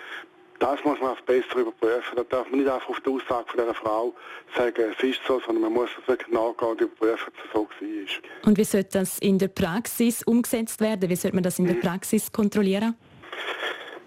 das 0.58 0.82
muss 0.84 1.00
man 1.00 1.16
besser 1.24 1.56
überprüfen. 1.56 2.16
Da 2.16 2.24
darf 2.24 2.50
man 2.50 2.60
nicht 2.60 2.70
einfach 2.70 2.88
auf 2.88 3.00
die 3.00 3.10
Aussage 3.10 3.48
von 3.48 3.60
dieser 3.60 3.74
Frau 3.74 4.14
sagen, 4.56 4.92
es 4.96 5.04
ist 5.04 5.20
so, 5.26 5.40
sondern 5.40 5.62
man 5.62 5.72
muss 5.72 5.90
es 6.00 6.08
wirklich 6.08 6.28
nachgehen 6.32 6.70
und 6.70 6.80
überprüfen, 6.80 7.32
dass 7.32 7.44
es 7.44 7.52
so 7.52 7.60
war. 7.60 8.48
Und 8.48 8.58
wie 8.58 8.64
sollte 8.64 8.98
das 8.98 9.18
in 9.20 9.38
der 9.38 9.48
Praxis 9.48 10.22
umgesetzt 10.24 10.80
werden? 10.80 11.08
Wie 11.08 11.16
sollte 11.16 11.36
man 11.36 11.44
das 11.44 11.58
in 11.58 11.66
der 11.66 11.74
Praxis 11.80 12.32
kontrollieren? 12.32 12.96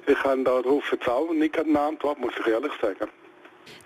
Ich 0.08 0.18
kann 0.20 0.44
darauf 0.44 0.92
jetzt 0.92 1.08
auch 1.08 1.32
nicht 1.32 1.58
eine 1.58 1.80
Antwort, 1.80 2.20
muss 2.20 2.34
ich 2.40 2.48
ehrlich 2.48 2.72
sagen. 2.82 3.10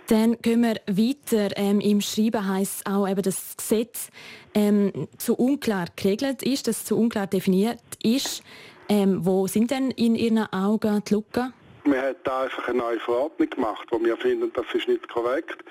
Dann 0.08 0.38
gehen 0.41 0.62
wir 0.62 0.75
weiter. 0.88 1.58
Ähm, 1.58 1.80
Im 1.80 1.99
Schreiben 1.99 2.47
heisst 2.47 2.82
es 2.82 2.86
auch, 2.86 3.08
eben, 3.08 3.21
dass 3.21 3.36
das 3.36 3.58
Gesetz 3.58 4.10
ähm, 4.54 5.08
zu 5.17 5.36
unklar 5.36 5.88
geregelt 5.95 6.43
ist, 6.43 6.67
dass 6.67 6.78
es 6.78 6.86
zu 6.86 6.97
unklar 6.97 7.28
definiert 7.28 7.80
ist. 8.04 8.43
Ähm, 8.88 9.25
wo 9.25 9.47
sind 9.47 9.71
denn 9.71 9.91
in 9.91 10.15
Ihren 10.15 10.45
Augen 10.54 11.04
die 11.08 11.13
Lücken? 11.13 11.54
Man 11.88 12.02
hat 12.02 12.17
da 12.24 12.41
einfach 12.41 12.67
eine 12.67 12.80
neue 12.80 13.00
Verordnung 13.00 13.48
gemacht, 13.48 13.88
wo 13.91 14.04
wir 14.04 14.17
finden, 14.17 14.52
das 14.54 14.65
ist 14.74 14.88
nicht 14.88 15.08
korrekt. 15.08 15.63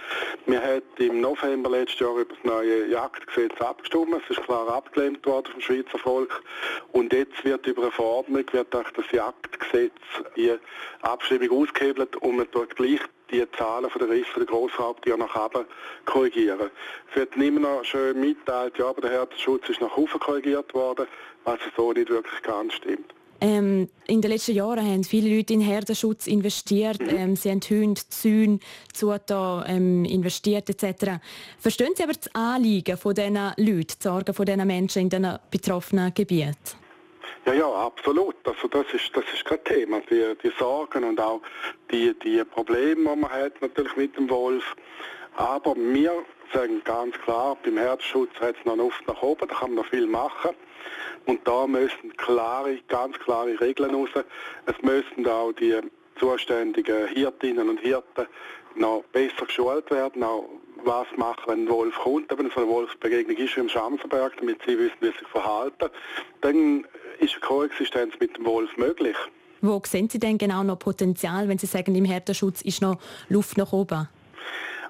Wir 0.47 0.63
haben 0.63 0.83
im 0.99 1.21
November 1.21 1.71
letztes 1.71 1.99
Jahr 1.99 2.17
über 2.17 2.33
das 2.33 2.45
neue 2.45 2.87
Jagdgesetz 2.87 3.61
abgestimmt. 3.61 4.23
Es 4.23 4.37
ist 4.37 4.45
klar 4.45 4.69
abgelehnt 4.69 5.27
worden 5.27 5.51
vom 5.51 5.61
Schweizer 5.61 5.99
Volk. 5.99 6.41
Und 6.93 7.13
jetzt 7.13 7.45
wird 7.45 7.67
über 7.67 7.83
eine 7.83 7.91
Verordnung 7.91 8.45
wird 8.53 8.77
auch 8.77 8.91
das 8.91 9.11
Jagdgesetz 9.11 9.93
die 10.37 10.57
Abstimmung 11.03 11.63
ausgehebelt 11.63 12.15
und 12.17 12.37
man 12.37 12.51
tut 12.53 12.77
gleich 12.77 13.01
die 13.33 13.45
Zahlen 13.59 13.91
von 13.91 13.99
der 13.99 14.11
Risse 14.11 14.35
der 14.37 14.47
Grossraubtiere 14.47 15.19
nach 15.19 15.35
oben 15.35 15.65
korrigieren. 16.05 16.71
Es 17.11 17.17
wird 17.17 17.35
immer 17.35 17.59
noch 17.59 17.85
schön 17.85 18.21
mitteilt, 18.21 18.79
ja, 18.79 18.87
aber 18.87 19.01
der 19.01 19.11
Herdenschutz 19.11 19.69
ist 19.69 19.81
nach 19.81 19.97
oben 19.97 20.21
korrigiert 20.21 20.73
worden, 20.75 21.09
was 21.43 21.59
so 21.77 21.93
nicht 21.93 22.09
wirklich 22.09 22.41
ganz 22.43 22.75
stimmt. 22.75 23.13
Ähm, 23.45 23.91
in 24.07 24.23
den 24.23 24.31
letzten 24.31 24.55
Jahren 24.55 24.87
haben 24.87 25.05
viele 25.05 25.37
Leute 25.37 25.53
in 25.53 25.61
Herdenschutz 25.61 26.27
investiert. 26.27 26.99
Mhm. 26.99 27.09
Ähm, 27.11 27.37
sie 27.37 27.51
haben 27.51 27.61
Hunde, 27.61 28.01
Zäune, 28.09 28.59
Zutaten 28.95 29.65
ähm, 29.67 30.05
investiert 30.07 30.71
etc. 30.71 31.21
Verstehen 31.59 31.93
Sie 31.95 32.05
aber 32.05 32.15
das 32.15 32.35
Anliegen 32.35 32.97
von 32.97 33.15
diesen 33.15 33.35
Leuten, 33.35 33.59
die 33.99 34.03
Sorgen 34.03 34.33
von 34.33 34.47
diesen 34.47 34.67
Menschen 34.67 35.03
in 35.03 35.11
den 35.11 35.39
betroffenen 35.51 36.15
Gebieten? 36.15 36.55
Ja, 37.45 37.53
ja, 37.53 37.71
absolut. 37.71 38.37
Also 38.45 38.67
das 38.69 38.87
ist, 38.95 39.15
das 39.15 39.25
ist 39.35 39.45
kein 39.45 39.63
Thema. 39.65 40.01
Die, 40.11 40.25
die 40.43 40.53
Sorgen 40.59 41.05
und 41.05 41.21
auch 41.21 41.43
die, 41.91 42.19
die 42.25 42.43
Probleme, 42.45 42.95
die 42.95 43.21
man 43.21 43.31
hat 43.31 43.61
natürlich 43.61 43.95
mit 43.95 44.17
dem 44.17 44.31
Wolf. 44.31 44.75
Aber 45.37 45.75
wir 45.77 46.13
sagen 46.51 46.81
ganz 46.85 47.15
klar, 47.19 47.59
beim 47.63 47.77
Herdenschutz 47.77 48.31
hat 48.41 48.57
es 48.59 48.65
noch 48.65 48.77
Luft 48.77 49.07
nach 49.07 49.21
oben, 49.21 49.47
da 49.49 49.55
kann 49.55 49.75
man 49.75 49.85
noch 49.85 49.91
viel 49.91 50.07
machen. 50.07 50.53
Und 51.27 51.47
da 51.47 51.67
müssen 51.67 52.17
klare, 52.17 52.79
ganz 52.89 53.19
klare 53.19 53.59
Regeln 53.61 53.95
raus. 53.95 54.11
Es 54.67 54.83
müssen 54.83 55.27
auch 55.27 55.53
die 55.53 55.81
zuständigen 56.19 57.09
Hirtinnen 57.09 57.69
und 57.69 57.81
Hirten 57.81 58.27
noch 58.77 59.05
besser 59.13 59.47
geschult 59.47 59.91
werden, 59.91 60.23
auch 60.23 60.49
was 60.85 61.07
machen, 61.17 61.45
wenn 61.47 61.65
ein 61.65 61.69
Wolf 61.69 61.95
kommt, 61.97 62.37
wenn 62.37 62.51
so 62.51 62.61
eine 62.61 62.69
Wolfsbegegnung 62.69 63.37
ist 63.37 63.57
im 63.57 63.69
Schanzenberg, 63.69 64.37
damit 64.39 64.61
sie 64.67 64.79
wissen, 64.79 64.97
wie 65.01 65.07
sie 65.07 65.19
sich 65.19 65.29
verhalten. 65.29 65.89
Dann 66.41 66.87
ist 67.21 67.33
eine 67.35 67.41
Koexistenz 67.41 68.15
mit 68.21 68.37
dem 68.37 68.45
Wolf 68.45 68.77
möglich. 68.77 69.17
Wo 69.61 69.81
sehen 69.87 70.11
Sie 70.11 70.19
denn 70.19 70.37
genau 70.37 70.63
noch 70.63 70.79
Potenzial, 70.79 71.49
wenn 71.49 71.59
Sie 71.59 71.67
sagen, 71.67 71.95
im 71.95 72.05
Herdenschutz 72.05 72.61
ist 72.61 72.83
noch 72.83 72.99
Luft 73.31 73.57
nach 73.57 73.73
oben? 73.73 74.09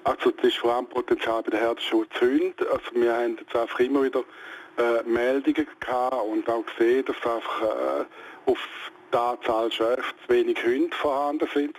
Also 0.03 0.31
das 0.31 0.45
ist 0.45 0.57
vor 0.57 0.75
allem 0.75 0.87
Potenzial 0.87 1.41
bei 1.43 1.51
den 1.51 1.59
Herdenschutzhunden. 1.61 2.53
Also 2.71 2.91
wir 2.93 3.15
haben 3.15 3.37
jetzt 3.39 3.55
einfach 3.55 3.79
immer 3.79 4.03
wieder 4.03 4.23
äh, 4.77 5.03
Meldungen 5.03 5.67
gehabt 5.79 6.25
und 6.25 6.49
auch 6.49 6.65
gesehen, 6.65 7.05
dass 7.05 7.15
einfach 7.31 7.61
äh, 7.61 8.51
auf 8.51 8.59
die 9.13 9.17
Anzahl 9.17 9.71
Schäfe 9.71 10.13
zu 10.25 10.33
wenig 10.33 10.63
Hunde 10.63 10.95
vorhanden 10.95 11.47
sind. 11.53 11.77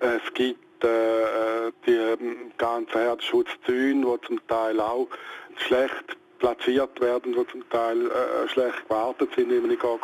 Äh, 0.00 0.18
es 0.24 0.34
gibt 0.34 0.84
äh, 0.84 1.66
äh, 1.66 1.72
die 1.86 1.92
ähm, 1.92 2.52
ganzen 2.56 2.92
Herdenschutzzäune, 2.92 4.18
die 4.22 4.26
zum 4.26 4.46
Teil 4.46 4.80
auch 4.80 5.08
schlecht 5.56 6.16
platziert 6.40 7.00
werden, 7.00 7.32
die 7.32 7.46
zum 7.46 7.68
Teil 7.70 8.06
äh, 8.06 8.48
schlecht 8.48 8.88
gewartet 8.88 9.30
sind, 9.36 9.50
wenn 9.50 9.60
man 9.60 9.70
nicht 9.70 9.82
schauen 9.82 10.00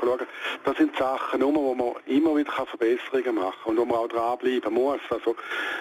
Das 0.64 0.76
sind 0.76 0.96
Sachen, 0.96 1.42
wo 1.42 1.74
man 1.74 1.94
immer 2.06 2.36
wieder 2.36 2.52
Verbesserungen 2.52 3.34
machen 3.34 3.56
kann 3.64 3.72
und 3.72 3.78
wo 3.78 3.84
man 3.84 3.96
auch 3.96 4.08
dranbleiben 4.08 4.72
muss. 4.72 5.00
Also 5.10 5.34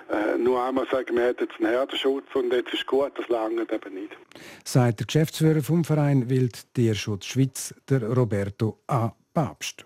äh, 0.10 0.38
nur 0.38 0.64
einmal 0.64 0.88
sagen, 0.88 1.16
wir 1.16 1.26
hätten 1.26 1.44
jetzt 1.44 1.60
einen 1.60 1.70
Herdenschutz 1.70 2.26
und 2.34 2.52
jetzt 2.52 2.74
ist 2.74 2.88
gut, 2.88 3.12
das 3.16 3.28
lange 3.28 3.62
eben 3.62 3.94
nicht. 3.94 4.18
Sagt 4.64 5.00
der 5.00 5.06
Geschäftsführer 5.06 5.62
vom 5.62 5.84
Verein 5.84 6.30
Wildtierschutz 6.30 7.26
Schweiz, 7.26 7.76
der 7.90 8.04
Roberto 8.04 8.80
A. 8.88 9.12
Papst. 9.34 9.86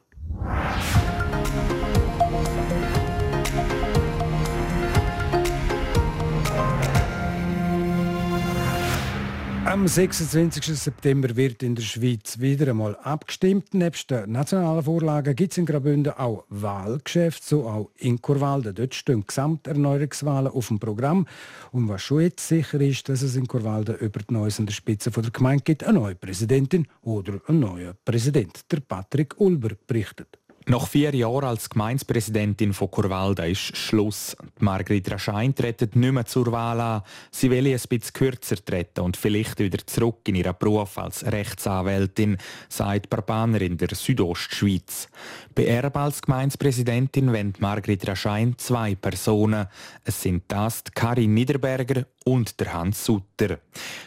Am 9.70 9.88
26. 9.88 10.66
September 10.66 11.36
wird 11.36 11.62
in 11.62 11.76
der 11.76 11.84
Schweiz 11.84 12.40
wieder 12.40 12.72
einmal 12.72 12.96
abgestimmt. 13.04 13.76
Nebst 13.76 14.10
den 14.10 14.32
nationalen 14.32 14.84
Vorlagen 14.84 15.36
gibt 15.36 15.52
es 15.52 15.60
in 15.60 15.68
Graubünden 15.68 16.14
auch 16.14 16.46
Wahlgeschäfte, 16.50 17.46
so 17.46 17.70
auch 17.70 17.92
in 17.96 18.20
Kurwalden. 18.20 18.74
Dort 18.74 18.96
stehen 18.96 19.28
Gesamterneuerungswahlen 19.28 20.52
auf 20.52 20.70
dem 20.70 20.80
Programm. 20.80 21.28
Und 21.72 21.88
was 21.88 22.02
schon 22.02 22.22
jetzt 22.22 22.48
sicher 22.48 22.82
ist, 22.82 23.10
dass 23.10 23.22
es 23.22 23.36
in 23.36 23.48
Kurwalden 23.48 23.98
über 23.98 24.22
die 24.28 24.34
Neues 24.34 24.60
an 24.60 24.66
der 24.66 24.74
Spitze 24.74 25.12
der 25.12 25.30
Gemeinde 25.30 25.64
gibt, 25.64 25.84
eine 25.84 26.00
neue 26.00 26.16
Präsidentin 26.16 26.88
oder 27.04 27.40
einen 27.46 27.60
neuen 27.60 27.94
Präsident. 28.04 28.72
Der 28.72 28.80
Patrick 28.80 29.40
Ulber 29.40 29.76
berichtet. 29.86 30.39
Nach 30.70 30.88
vier 30.88 31.16
Jahren 31.16 31.46
als 31.46 31.68
Gemeindepräsidentin 31.68 32.74
von 32.74 32.92
Kurwalda 32.92 33.44
ist 33.46 33.76
Schluss. 33.76 34.38
Margrit 34.60 35.10
Raschein 35.10 35.56
tritt 35.56 35.96
nicht 35.96 36.12
mehr 36.12 36.28
zur 36.28 36.52
Wahl 36.52 36.80
an. 36.80 37.02
Sie 37.32 37.50
will 37.50 37.66
ein 37.66 37.72
bisschen 37.72 38.14
kürzer 38.14 38.64
treten 38.64 39.00
und 39.00 39.18
vielleicht 39.18 39.58
wieder 39.58 39.80
zurück 39.88 40.20
in 40.28 40.36
ihren 40.36 40.54
Beruf 40.60 41.00
als 41.00 41.26
Rechtsanwältin, 41.26 42.38
sagt 42.70 43.10
Barbaner 43.10 43.62
in 43.62 43.78
der 43.78 43.96
Südostschweiz. 43.96 45.08
Beerb 45.60 45.98
als 45.98 46.22
Gemeindepräsidentin 46.22 47.34
wendet 47.34 47.60
Margrit 47.60 48.08
Raschein 48.08 48.58
zwei 48.58 48.96
Personen. 48.96 49.68
Es 50.06 50.22
sind 50.22 50.44
das 50.48 50.86
Karin 50.96 51.34
Niederberger 51.34 52.06
und 52.24 52.62
der 52.62 52.72
Hans 52.72 53.04
Sutter. 53.04 53.60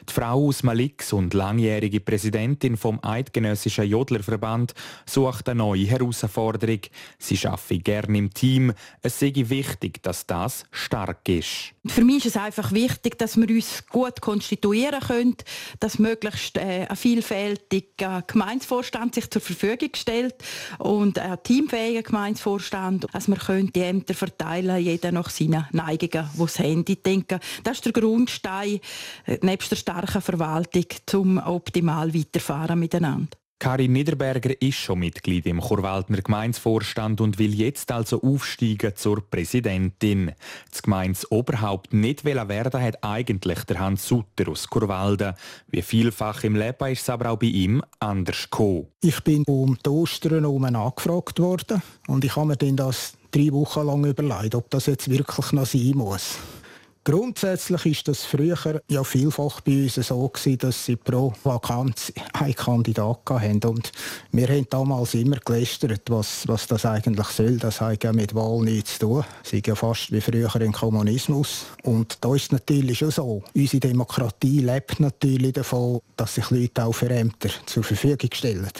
Die 0.09 0.13
Frau 0.15 0.49
aus 0.49 0.63
Malix 0.63 1.13
und 1.13 1.35
langjährige 1.35 2.01
Präsidentin 2.01 2.79
vom 2.79 3.01
Eidgenössischen 3.03 3.85
Jodlerverband 3.85 4.73
sucht 5.05 5.47
eine 5.51 5.59
neue 5.59 5.85
Herausforderung. 5.85 6.81
Sie 7.19 7.47
arbeite 7.47 7.81
gerne 7.81 8.17
im 8.17 8.33
Team. 8.33 8.73
Es 9.03 9.19
sei 9.19 9.35
wichtig, 9.35 10.03
dass 10.03 10.27
das 10.27 10.65
stark 10.71 11.29
ist. 11.29 11.72
Für 11.85 12.05
mich 12.05 12.25
ist 12.25 12.37
es 12.37 12.43
einfach 12.43 12.71
wichtig, 12.71 13.19
dass 13.19 13.37
wir 13.37 13.49
uns 13.49 13.85
gut 13.89 14.21
konstituieren 14.21 15.01
können, 15.01 15.37
dass 15.81 15.99
möglichst 15.99 16.57
äh, 16.57 16.87
ein 16.89 16.97
vielfältiger 16.97 18.23
Gemeinsvorstand 18.25 19.17
sich 19.17 19.29
zur 19.29 19.43
Verfügung 19.43 19.91
stellt 19.97 20.37
und 20.79 21.19
ein 21.19 21.43
teamfähiger 21.43 22.03
Gemeinsvorstand, 22.03 23.09
dass 23.13 23.27
wir 23.27 23.37
die 23.65 23.81
Ämter 23.81 24.15
verteilen, 24.15 24.81
jeder 24.81 25.11
nach 25.11 25.29
seinen 25.29 25.67
Neigungen, 25.73 26.31
die 26.39 26.43
es 26.45 26.59
haben. 26.61 26.85
Ich 26.87 27.03
denke, 27.03 27.41
das 27.65 27.79
ist 27.79 27.87
der 27.87 27.93
Grundstein 27.93 28.79
äh, 29.27 29.39
nebst 29.43 29.73
der 29.73 29.77
starken 29.77 30.23
Verwaltung, 30.23 30.87
um 31.15 31.39
optimal 31.39 32.15
weiterfahren 32.15 32.79
miteinander. 32.79 33.42
Karin 33.63 33.93
Niederberger 33.93 34.61
ist 34.61 34.75
schon 34.75 34.99
Mitglied 34.99 35.47
im 35.47 35.61
Chorwaldner 35.61 36.21
Gemeinsvorstand 36.21 37.21
und 37.21 37.39
will 37.39 37.55
jetzt 37.55 37.93
also 37.93 38.21
aufsteigen 38.21 38.97
zur 38.97 39.21
Präsidentin. 39.21 40.33
Das 40.69 40.83
Gemeinsoberhaupt 40.83 41.95
nicht 41.95 42.25
werden 42.25 42.83
hat 42.83 43.05
eigentlich 43.05 43.63
der 43.63 43.79
Hans 43.79 44.09
Sutter 44.09 44.51
aus 44.51 44.67
Chorwalden. 44.67 45.35
Wie 45.69 45.83
vielfach 45.83 46.43
im 46.43 46.57
Leben 46.57 46.91
ist 46.91 47.03
es 47.03 47.09
aber 47.09 47.31
auch 47.31 47.39
bei 47.39 47.47
ihm 47.47 47.85
anders 48.01 48.51
gekommen. 48.51 48.89
Ich 49.01 49.21
bin 49.21 49.45
um 49.45 49.79
die 49.79 49.91
Ostern 49.91 50.45
angefragt 50.45 51.39
worden 51.39 51.83
und 52.09 52.25
ich 52.25 52.35
habe 52.35 52.49
mir 52.49 52.57
dann 52.57 52.75
das 52.75 53.13
drei 53.31 53.53
Wochen 53.53 53.87
lang 53.87 54.05
überlegt, 54.05 54.57
ob 54.57 54.71
das 54.71 54.87
jetzt 54.87 55.09
wirklich 55.09 55.53
noch 55.53 55.67
sein 55.67 55.93
muss. 55.95 56.37
Grundsätzlich 57.05 57.87
ist 57.87 58.07
das 58.07 58.25
früher 58.25 58.81
ja 58.89 59.03
vielfach 59.03 59.61
bei 59.63 59.83
uns 59.83 59.97
so 59.97 60.29
gewesen, 60.29 60.59
dass 60.59 60.87
sie 60.87 60.95
pro 60.95 61.33
Vakanz 61.43 62.13
einen 62.33 62.55
Kandidat 62.55 63.19
hatten. 63.29 63.61
Und 63.65 63.91
wir 64.31 64.47
haben 64.47 64.69
damals 64.71 65.15
immer 65.15 65.39
gelästert, 65.45 66.03
was, 66.11 66.47
was 66.47 66.69
das 66.69 66.87
eigentlich 66.87 67.27
soll. 67.27 67.57
Das 67.57 67.81
hat 67.81 68.05
ja 68.05 68.13
mit 68.13 68.37
Wahl 68.37 68.61
nichts 68.61 69.01
zu 69.01 69.07
tun. 69.07 69.25
Ist 69.43 69.67
ja 69.67 69.75
fast 69.75 70.13
wie 70.13 70.21
früher 70.21 70.55
im 70.61 70.73
Kommunismus. 70.73 71.67
Und 71.83 72.19
da 72.21 72.37
ist 72.37 72.45
es 72.45 72.53
natürlich 72.53 72.99
schon 72.99 73.11
so. 73.11 73.43
Unsere 73.53 73.81
Demokratie 73.81 74.61
lebt 74.61 75.01
natürlich 75.01 75.55
davon, 75.55 76.01
dass 76.17 76.37
sich 76.37 76.51
Leute 76.51 76.85
auch 76.85 76.93
für 76.93 77.11
Ämter 77.11 77.51
zur 77.67 77.83
Verfügung 77.83 78.31
stellen. 78.33 78.71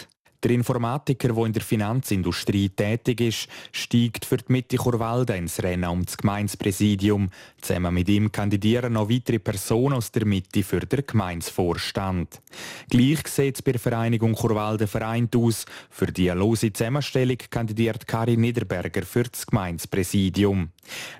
Der 0.43 0.51
Informatiker, 0.51 1.29
der 1.29 1.45
in 1.45 1.53
der 1.53 1.61
Finanzindustrie 1.61 2.67
tätig 2.67 3.21
ist, 3.21 3.47
steigt 3.71 4.25
für 4.25 4.35
die 4.35 4.51
Mitte 4.51 4.75
Churwalden 4.75 5.37
ins 5.37 5.63
Rennen 5.63 5.89
um 5.89 6.03
das 6.03 6.17
Gemeinspräsidium. 6.17 7.29
Zusammen 7.61 7.93
mit 7.93 8.09
ihm 8.09 8.29
kandidieren 8.29 8.91
noch 8.91 9.09
weitere 9.09 9.39
Personen 9.39 9.95
aus 9.95 10.11
der 10.11 10.25
Mitte 10.25 10.63
für 10.63 10.81
den 10.81 11.05
Gemeinsvorstand. 11.07 12.41
Gleich 12.89 13.25
sieht 13.25 13.55
es 13.55 13.61
bei 13.61 13.71
der 13.71 13.79
Vereinigung 13.79 14.35
Churwalden 14.35 14.87
vereint 14.87 15.33
aus. 15.37 15.65
Für 15.89 16.07
die 16.07 16.27
lose 16.27 16.73
Zusammenstellung 16.73 17.37
kandidiert 17.49 18.05
Karin 18.05 18.41
Niederberger 18.41 19.03
für 19.03 19.23
das 19.23 19.47
Gemeinspräsidium. 19.47 20.71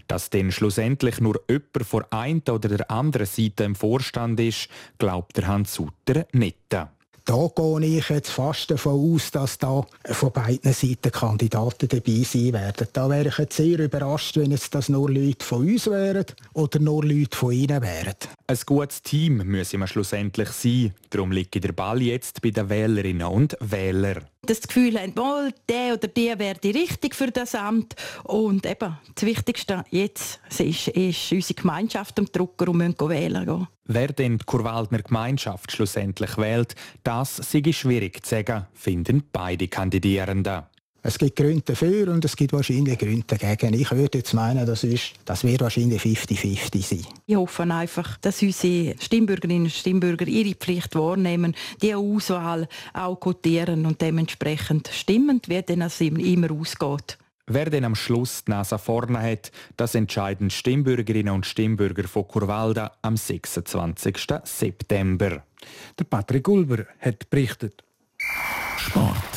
Dass 0.05 0.31
dann 0.31 0.51
schlussendlich 0.51 1.21
nur 1.21 1.41
jemand 1.47 1.85
vor 1.85 2.05
einer 2.09 2.41
oder 2.51 2.67
der 2.67 2.91
anderen 2.91 3.27
Seite 3.27 3.63
im 3.63 3.75
Vorstand 3.75 4.37
ist, 4.41 4.67
glaubt 4.97 5.37
der 5.37 5.47
Hans 5.47 5.75
Sutter 5.75 6.27
nicht. 6.33 6.57
Da 7.25 7.47
gehe 7.55 7.99
ich 7.99 8.09
jetzt 8.09 8.31
fast 8.31 8.69
davon 8.69 9.15
aus, 9.15 9.31
dass 9.31 9.57
da 9.57 9.85
von 10.05 10.31
beiden 10.33 10.73
Seiten 10.73 11.11
Kandidaten 11.11 11.87
dabei 11.87 12.23
sein 12.23 12.51
werden. 12.51 12.87
Da 12.91 13.09
wäre 13.09 13.29
ich 13.29 13.37
jetzt 13.37 13.55
sehr 13.55 13.79
überrascht, 13.79 14.35
wenn 14.35 14.51
jetzt 14.51 14.75
das 14.75 14.89
nur 14.89 15.09
Leute 15.09 15.45
von 15.45 15.61
uns 15.61 15.87
wären 15.87 16.25
oder 16.53 16.79
nur 16.79 17.05
Leute 17.05 17.37
von 17.37 17.53
ihnen 17.53 17.81
wären. 17.81 18.15
Ein 18.47 18.59
gutes 18.65 19.01
Team 19.01 19.37
müsse 19.37 19.77
man 19.77 19.87
schlussendlich 19.87 20.49
sein. 20.49 20.93
Darum 21.11 21.31
liegt 21.31 21.63
der 21.63 21.71
Ball 21.71 22.01
jetzt 22.01 22.41
bei 22.41 22.49
den 22.49 22.69
Wählerinnen 22.69 23.27
und 23.27 23.55
Wählern 23.61 24.25
das 24.45 24.61
Gefühl 24.61 24.99
haben, 24.99 25.13
oh, 25.17 25.49
der 25.69 25.93
oder 25.93 26.07
die 26.07 26.33
wäre 26.37 26.55
die 26.61 26.71
richtig 26.71 27.15
für 27.15 27.31
das 27.31 27.55
Amt. 27.55 27.95
Und 28.23 28.65
eben, 28.65 28.97
das 29.15 29.25
Wichtigste 29.25 29.83
jetzt 29.89 30.39
ist, 30.59 30.89
ist 30.89 31.31
unsere 31.31 31.53
Gemeinschaft 31.53 32.19
am 32.19 32.25
Drucker 32.25 32.69
und 32.69 32.77
müssen 32.77 33.09
wählen 33.09 33.45
gehen. 33.45 33.67
Wer 33.85 34.07
denn 34.07 34.37
die 34.37 34.45
Kurwaldner 34.45 35.01
Gemeinschaft 35.01 35.71
schlussendlich 35.71 36.37
wählt, 36.37 36.75
das 37.03 37.37
sei 37.37 37.71
schwierig 37.71 38.25
zu 38.25 38.29
sagen, 38.29 38.67
finden 38.73 39.23
beide 39.31 39.67
Kandidierenden. 39.67 40.63
Es 41.05 41.17
gibt 41.17 41.35
Gründe 41.35 41.63
dafür 41.65 42.07
und 42.13 42.23
es 42.23 42.33
gibt 42.33 42.53
wahrscheinlich 42.53 42.97
Gründe 42.97 43.25
dagegen. 43.27 43.73
Ich 43.73 43.91
würde 43.91 44.19
jetzt 44.19 44.33
meinen, 44.33 44.65
das, 44.65 44.85
ist, 44.85 45.11
das 45.25 45.43
wird 45.43 45.59
wahrscheinlich 45.59 46.01
50-50 46.01 46.81
sein. 46.81 47.05
Ich 47.25 47.35
hoffe 47.35 47.63
einfach, 47.63 48.17
dass 48.19 48.41
unsere 48.41 48.95
Stimmbürgerinnen 48.97 49.63
und 49.63 49.69
Stimmbürger 49.69 50.25
ihre 50.27 50.55
Pflicht 50.55 50.95
wahrnehmen, 50.95 51.55
die 51.81 51.93
Auswahl 51.93 52.69
auch 52.93 53.19
quotieren 53.19 53.85
und 53.85 54.01
dementsprechend 54.01 54.87
stimmen, 54.87 55.41
wie 55.47 55.61
denn 55.61 55.81
es 55.81 55.99
immer 55.99 56.49
ausgeht. 56.51 57.17
Wer 57.47 57.69
denn 57.69 57.83
am 57.83 57.95
Schluss 57.95 58.45
die 58.45 58.51
Nase 58.51 58.79
vorne 58.79 59.21
hat, 59.21 59.51
das 59.75 59.95
entscheiden 59.95 60.49
Stimmbürgerinnen 60.49 61.33
und 61.33 61.45
Stimmbürger 61.45 62.07
von 62.07 62.25
Kurwalda 62.29 62.93
am 63.01 63.17
26. 63.17 64.17
September. 64.45 65.43
Der 65.99 66.05
Patrick 66.05 66.47
Ulber 66.47 66.85
hat 67.01 67.29
berichtet. 67.29 67.83
Sport. 68.77 69.32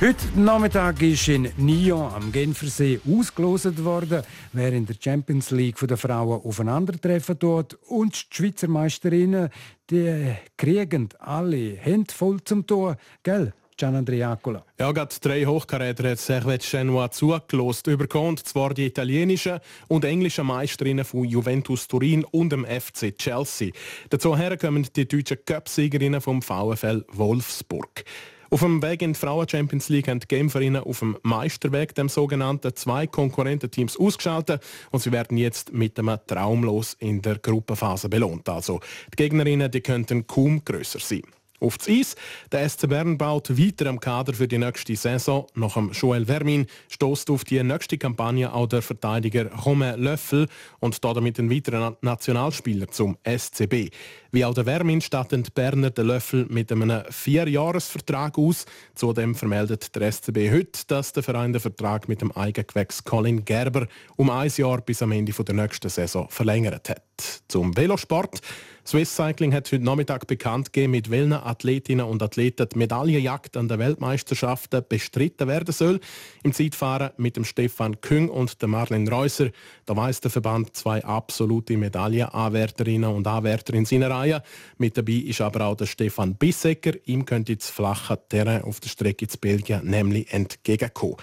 Heute 0.00 0.28
Nachmittag 0.36 1.02
ist 1.02 1.26
in 1.26 1.50
Nyon 1.56 2.12
am 2.14 2.30
Genfersee 2.30 3.00
ausgelost 3.04 3.84
worden, 3.84 4.22
wer 4.52 4.72
in 4.72 4.86
der 4.86 4.94
Champions 4.94 5.50
League 5.50 5.76
der 5.76 5.96
Frauen 5.96 6.40
aufeinandertreffen 6.40 7.36
dort 7.36 7.76
und 7.88 8.14
die 8.14 8.36
Schweizer 8.36 8.68
Meisterinnen, 8.68 9.48
die 9.90 10.36
kriegen 10.56 11.08
alle 11.18 11.74
Hände 11.74 12.14
voll 12.14 12.40
zum 12.44 12.64
Tor, 12.64 12.96
gell? 13.24 13.52
Gian 13.76 13.96
Andriacola. 13.96 14.64
Ja, 14.78 14.92
gerade 14.92 15.14
drei 15.20 15.44
Hochkaräter 15.44 16.10
hat 16.10 16.18
Servet 16.18 16.68
Genoa 16.68 17.10
zugelost. 17.10 17.88
Überkommt 17.88 18.40
zwar 18.40 18.74
die 18.74 18.86
italienischen 18.86 19.58
und 19.88 20.04
englischen 20.04 20.46
Meisterinnen 20.46 21.04
von 21.04 21.24
Juventus 21.24 21.88
Turin 21.88 22.24
und 22.24 22.50
dem 22.50 22.64
FC 22.64 23.16
Chelsea. 23.16 23.72
Dazu 24.10 24.36
kommen 24.60 24.86
die 24.94 25.08
deutschen 25.08 25.38
Cup-Siegerinnen 25.44 26.20
vom 26.20 26.40
VfL 26.40 27.04
Wolfsburg. 27.08 28.04
Auf 28.50 28.60
dem 28.60 28.82
Weg 28.82 29.02
in 29.02 29.12
die 29.12 29.18
Frauen 29.18 29.46
Champions 29.46 29.90
League 29.90 30.08
haben 30.08 30.20
die 30.20 30.26
Genferinnen 30.26 30.82
auf 30.82 31.00
dem 31.00 31.18
Meisterweg 31.22 31.94
dem 31.94 32.08
sogenannten 32.08 32.74
zwei 32.74 33.06
Konkurrententeams 33.06 33.98
ausgeschaltet 33.98 34.62
und 34.90 35.00
sie 35.00 35.12
werden 35.12 35.36
jetzt 35.36 35.74
mit 35.74 35.98
einem 35.98 36.18
Traumlos 36.26 36.94
in 36.98 37.20
der 37.20 37.38
Gruppenphase 37.38 38.08
belohnt. 38.08 38.48
Also 38.48 38.80
die 39.12 39.16
Gegnerinnen 39.16 39.70
die 39.70 39.82
könnten 39.82 40.26
kaum 40.26 40.64
größer 40.64 40.98
sein. 40.98 41.24
Auf 41.60 41.78
das 41.78 41.88
Eis. 41.88 42.16
Der 42.52 42.68
SC 42.68 42.88
Bern 42.88 43.18
baut 43.18 43.58
weiter 43.58 43.86
am 43.86 43.98
Kader 43.98 44.32
für 44.32 44.46
die 44.46 44.58
nächste 44.58 44.94
Saison. 44.94 45.46
Nach 45.54 45.74
dem 45.74 45.90
Joel 45.90 46.26
Vermin 46.26 46.66
stoßt 46.88 47.30
auf 47.30 47.44
die 47.44 47.62
nächste 47.62 47.98
Kampagne 47.98 48.52
auch 48.52 48.66
der 48.66 48.82
Verteidiger 48.82 49.52
Romain 49.52 50.00
Löffel 50.00 50.46
und 50.78 51.04
damit 51.04 51.38
ein 51.38 51.50
weiterer 51.50 51.96
Nationalspieler 52.00 52.88
zum 52.88 53.18
SCB. 53.24 53.90
Wie 54.30 54.44
auch 54.44 54.54
der 54.54 54.64
Vermin 54.64 55.00
statten 55.00 55.42
die 55.42 55.50
Berner 55.50 55.90
den 55.90 56.06
Löffel 56.06 56.46
mit 56.48 56.70
einem 56.70 57.02
Vierjahresvertrag 57.10 58.38
aus. 58.38 58.66
Zudem 58.94 59.34
vermeldet 59.34 59.94
der 59.96 60.12
SCB 60.12 60.50
heute, 60.52 60.86
dass 60.86 61.12
der 61.12 61.22
Verein 61.22 61.52
den 61.52 61.60
Vertrag 61.60 62.08
mit 62.08 62.20
dem 62.20 62.30
Eigengewächs 62.32 63.02
Colin 63.02 63.44
Gerber 63.44 63.86
um 64.16 64.30
ein 64.30 64.52
Jahr 64.54 64.80
bis 64.82 65.02
am 65.02 65.12
Ende 65.12 65.32
der 65.32 65.54
nächsten 65.54 65.88
Saison 65.88 66.28
verlängert 66.28 66.90
hat. 66.90 67.02
Zum 67.48 67.76
Velosport. 67.76 68.40
Swiss 68.88 69.14
Cycling 69.14 69.52
hat 69.52 69.70
heute 69.70 69.84
Nachmittag 69.84 70.26
bekannt 70.26 70.72
gegeben, 70.72 70.92
mit 70.92 71.10
welchen 71.10 71.34
Athletinnen 71.34 72.06
und 72.06 72.22
Athleten 72.22 72.70
die 72.72 72.78
Medaillenjagd 72.78 73.58
an 73.58 73.68
der 73.68 73.78
Weltmeisterschaften 73.78 74.82
bestritten 74.88 75.46
werden 75.46 75.74
soll. 75.74 76.00
Im 76.42 76.54
Zeitfahren 76.54 77.10
mit 77.18 77.36
dem 77.36 77.44
Stefan 77.44 78.00
Küng 78.00 78.30
und 78.30 78.62
der 78.62 78.68
Marlene 78.70 79.10
Reusser. 79.10 79.50
Da 79.84 79.94
weist 79.94 80.24
der 80.24 80.30
Verband 80.30 80.74
zwei 80.74 81.04
absolute 81.04 81.76
Medaillenanwärterinnen 81.76 83.10
und 83.10 83.26
Anwärter 83.26 83.74
in 83.74 83.84
seiner 83.84 84.08
Reihe. 84.08 84.42
Mit 84.78 84.96
dabei 84.96 85.12
ist 85.12 85.42
aber 85.42 85.66
auch 85.66 85.76
der 85.76 85.84
Stefan 85.84 86.36
Bissecker. 86.36 86.94
Ihm 87.04 87.26
könnte 87.26 87.54
das 87.54 87.68
flache 87.68 88.18
Terrain 88.30 88.62
auf 88.62 88.80
der 88.80 88.88
Strecke 88.88 89.28
zu 89.28 89.36
Belgien 89.36 89.84
nämlich 89.84 90.32
entgegenkommen. 90.32 91.16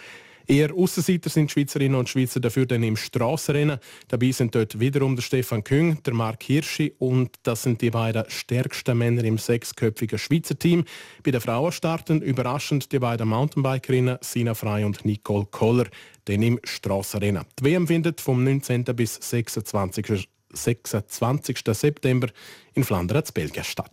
Eher 0.47 0.73
Aussenseiter 0.73 1.29
sind 1.29 1.51
Schweizerinnen 1.51 1.97
und 1.97 2.09
Schweizer 2.09 2.39
dafür 2.39 2.65
dann 2.65 2.83
im 2.83 2.97
Strassenrennen. 2.97 3.79
Dabei 4.07 4.31
sind 4.31 4.53
dort 4.53 4.79
wiederum 4.79 5.15
der 5.15 5.23
Stefan 5.23 5.63
Küng, 5.63 6.01
der 6.03 6.13
Mark 6.13 6.43
Hirschi 6.43 6.93
und 6.99 7.31
das 7.43 7.63
sind 7.63 7.81
die 7.81 7.89
beiden 7.89 8.25
stärksten 8.27 8.97
Männer 8.97 9.23
im 9.23 9.37
sechsköpfigen 9.37 10.19
Schweizer 10.19 10.57
Team. 10.57 10.85
Bei 11.23 11.31
den 11.31 11.41
Frauen 11.41 11.71
starten 11.71 12.21
überraschend 12.21 12.91
die 12.91 12.99
beiden 12.99 13.27
Mountainbikerinnen 13.29 14.17
Sina 14.21 14.53
Frey 14.53 14.83
und 14.83 15.05
Nicole 15.05 15.47
Koller, 15.49 15.87
den 16.27 16.41
im 16.43 16.59
Strassenrennen. 16.63 17.45
Die 17.59 17.65
WM 17.65 17.87
findet 17.87 18.21
vom 18.21 18.43
19. 18.43 18.83
bis 18.95 19.15
26. 19.15 20.27
26. 20.53 21.59
September 21.71 22.27
in 22.73 22.83
Flandern, 22.83 23.23
Belgien 23.33 23.63
statt. 23.63 23.91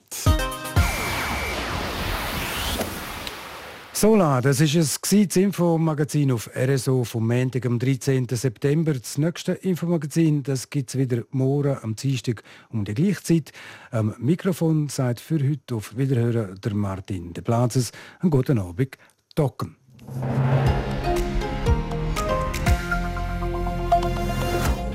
Sola, 4.03 4.41
das 4.41 4.61
ist 4.61 4.75
es 4.75 5.01
das 5.01 5.37
Infomagazin 5.37 6.33
auf 6.33 6.51
RSO 6.57 7.05
vom 7.05 7.25
Montag 7.25 7.65
am 7.67 7.79
13. 7.79 8.27
September. 8.33 8.95
Das 8.95 9.17
nächste 9.17 9.53
Infomagazin, 9.53 10.43
gibt 10.43 10.91
es 10.91 10.99
wieder 10.99 11.23
morgen 11.31 11.79
am 11.83 11.95
Dienstag 11.95 12.43
um 12.71 12.85
die 12.85 12.95
gleiche 12.95 13.23
Zeit. 13.23 13.53
Am 13.93 14.13
Mikrofon 14.19 14.89
sagt 14.89 15.21
für 15.21 15.39
heute 15.39 15.77
auf 15.77 15.97
Wiederhören 15.97 16.61
der 16.61 16.75
Martin 16.75 17.33
de 17.33 17.45
Platzes. 17.45 17.93
Einen 18.19 18.33
guten 18.33 18.59
Abend, 18.59 18.99
Docken. 19.37 19.77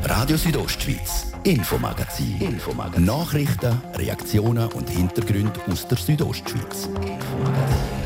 Radio 0.04 0.36
Südostschweiz, 0.36 1.32
Infomagazin. 1.46 2.42
Infomagazin. 2.42 3.06
Nachrichten, 3.06 3.82
Reaktionen 3.96 4.68
und 4.74 4.90
Hintergründe 4.90 5.62
aus 5.72 5.88
der 5.88 5.98
Südostschweiz. 5.98 6.88
Infomagazin. 6.88 7.97